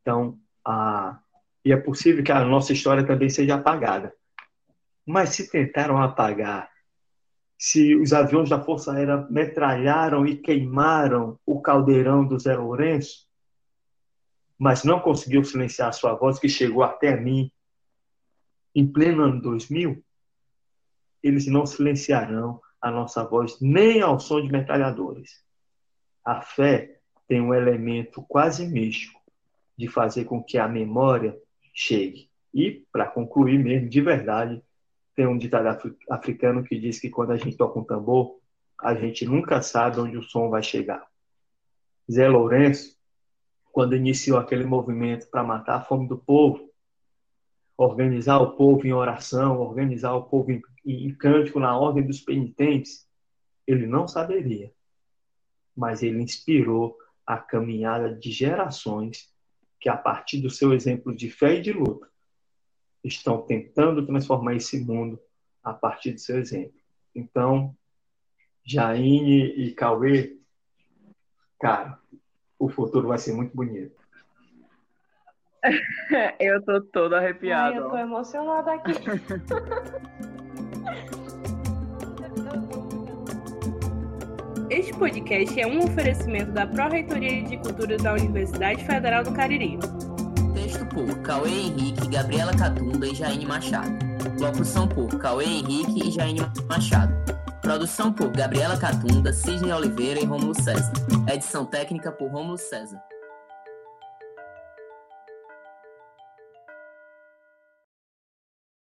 Então, 0.00 0.38
a, 0.64 1.18
e 1.62 1.70
é 1.70 1.76
possível 1.76 2.24
que 2.24 2.32
a 2.32 2.42
nossa 2.46 2.72
história 2.72 3.04
também 3.04 3.28
seja 3.28 3.56
apagada. 3.56 4.14
Mas 5.04 5.30
se 5.30 5.50
tentaram 5.50 6.00
apagar 6.00 6.70
se 7.58 7.96
os 7.96 8.12
aviões 8.12 8.48
da 8.48 8.62
Força 8.62 8.92
Aérea 8.92 9.26
metralharam 9.28 10.24
e 10.24 10.36
queimaram 10.36 11.38
o 11.44 11.60
caldeirão 11.60 12.24
do 12.24 12.38
Zé 12.38 12.56
Lourenço, 12.56 13.26
mas 14.56 14.84
não 14.84 15.00
conseguiu 15.00 15.42
silenciar 15.42 15.88
a 15.88 15.92
sua 15.92 16.14
voz, 16.14 16.38
que 16.38 16.48
chegou 16.48 16.84
até 16.84 17.16
mim 17.16 17.50
em 18.74 18.86
pleno 18.86 19.24
ano 19.24 19.42
2000, 19.42 20.02
eles 21.20 21.46
não 21.48 21.66
silenciarão 21.66 22.60
a 22.80 22.92
nossa 22.92 23.24
voz 23.24 23.58
nem 23.60 24.00
ao 24.00 24.20
som 24.20 24.40
de 24.40 24.52
metralhadores. 24.52 25.44
A 26.24 26.40
fé 26.40 27.00
tem 27.26 27.40
um 27.40 27.52
elemento 27.52 28.22
quase 28.22 28.66
místico 28.68 29.20
de 29.76 29.88
fazer 29.88 30.24
com 30.26 30.42
que 30.42 30.58
a 30.58 30.68
memória 30.68 31.36
chegue. 31.74 32.30
E, 32.54 32.86
para 32.92 33.06
concluir 33.06 33.58
mesmo, 33.58 33.88
de 33.88 34.00
verdade, 34.00 34.62
tem 35.18 35.26
um 35.26 35.36
ditado 35.36 35.66
africano 36.08 36.62
que 36.62 36.78
diz 36.78 37.00
que 37.00 37.10
quando 37.10 37.32
a 37.32 37.36
gente 37.36 37.56
toca 37.56 37.80
um 37.80 37.82
tambor, 37.82 38.38
a 38.80 38.94
gente 38.94 39.26
nunca 39.26 39.60
sabe 39.60 39.98
onde 39.98 40.16
o 40.16 40.22
som 40.22 40.48
vai 40.48 40.62
chegar. 40.62 41.04
Zé 42.08 42.28
Lourenço, 42.28 42.96
quando 43.72 43.96
iniciou 43.96 44.38
aquele 44.38 44.64
movimento 44.64 45.28
para 45.28 45.42
matar 45.42 45.78
a 45.78 45.80
fome 45.80 46.06
do 46.06 46.16
povo, 46.16 46.72
organizar 47.76 48.38
o 48.38 48.52
povo 48.52 48.86
em 48.86 48.92
oração, 48.92 49.60
organizar 49.60 50.14
o 50.14 50.22
povo 50.22 50.52
em, 50.52 50.62
em 50.86 51.12
cântico 51.12 51.58
na 51.58 51.76
ordem 51.76 52.06
dos 52.06 52.20
penitentes, 52.20 53.04
ele 53.66 53.88
não 53.88 54.06
saberia. 54.06 54.72
Mas 55.76 56.00
ele 56.00 56.22
inspirou 56.22 56.96
a 57.26 57.38
caminhada 57.38 58.14
de 58.14 58.30
gerações 58.30 59.34
que, 59.80 59.88
a 59.88 59.96
partir 59.96 60.40
do 60.40 60.48
seu 60.48 60.72
exemplo 60.72 61.12
de 61.12 61.28
fé 61.28 61.56
e 61.56 61.60
de 61.60 61.72
luta, 61.72 62.08
estão 63.04 63.42
tentando 63.42 64.06
transformar 64.06 64.54
esse 64.54 64.84
mundo 64.84 65.18
a 65.62 65.72
partir 65.72 66.12
do 66.12 66.20
seu 66.20 66.38
exemplo. 66.38 66.78
Então, 67.14 67.74
Jaine 68.64 69.46
e 69.46 69.72
Cauê, 69.72 70.36
cara, 71.60 71.98
o 72.58 72.68
futuro 72.68 73.08
vai 73.08 73.18
ser 73.18 73.32
muito 73.32 73.54
bonito. 73.56 73.96
eu 76.38 76.62
tô 76.62 76.80
todo 76.80 77.14
arrepiado. 77.14 77.74
Ai, 77.74 77.78
eu 77.78 77.90
tô 77.90 77.96
emocionada 77.96 78.72
aqui. 78.72 78.92
Este 84.70 84.92
podcast 84.92 85.58
é 85.58 85.66
um 85.66 85.78
oferecimento 85.78 86.52
da 86.52 86.66
Pró-Reitoria 86.66 87.42
de 87.42 87.56
Cultura 87.56 87.96
da 87.96 88.12
Universidade 88.12 88.84
Federal 88.84 89.24
do 89.24 89.32
Cariri 89.32 89.78
por 90.88 91.18
Cauê 91.20 91.50
Henrique, 91.50 92.08
Gabriela 92.08 92.54
Catunda 92.54 93.06
e 93.06 93.14
Jaine 93.14 93.46
Machado. 93.46 93.98
Locução 94.40 94.88
por 94.88 95.08
Cauê 95.18 95.44
Henrique 95.44 96.08
e 96.08 96.10
Jaine 96.10 96.40
Machado. 96.68 97.14
Produção 97.60 98.12
por 98.12 98.30
Gabriela 98.30 98.76
Catunda, 98.76 99.32
Cisne 99.32 99.72
Oliveira 99.72 100.20
e 100.20 100.24
Rômulo 100.24 100.54
César. 100.54 100.92
Edição 101.32 101.64
técnica 101.64 102.10
por 102.10 102.30
Rômulo 102.30 102.56
César. 102.56 103.00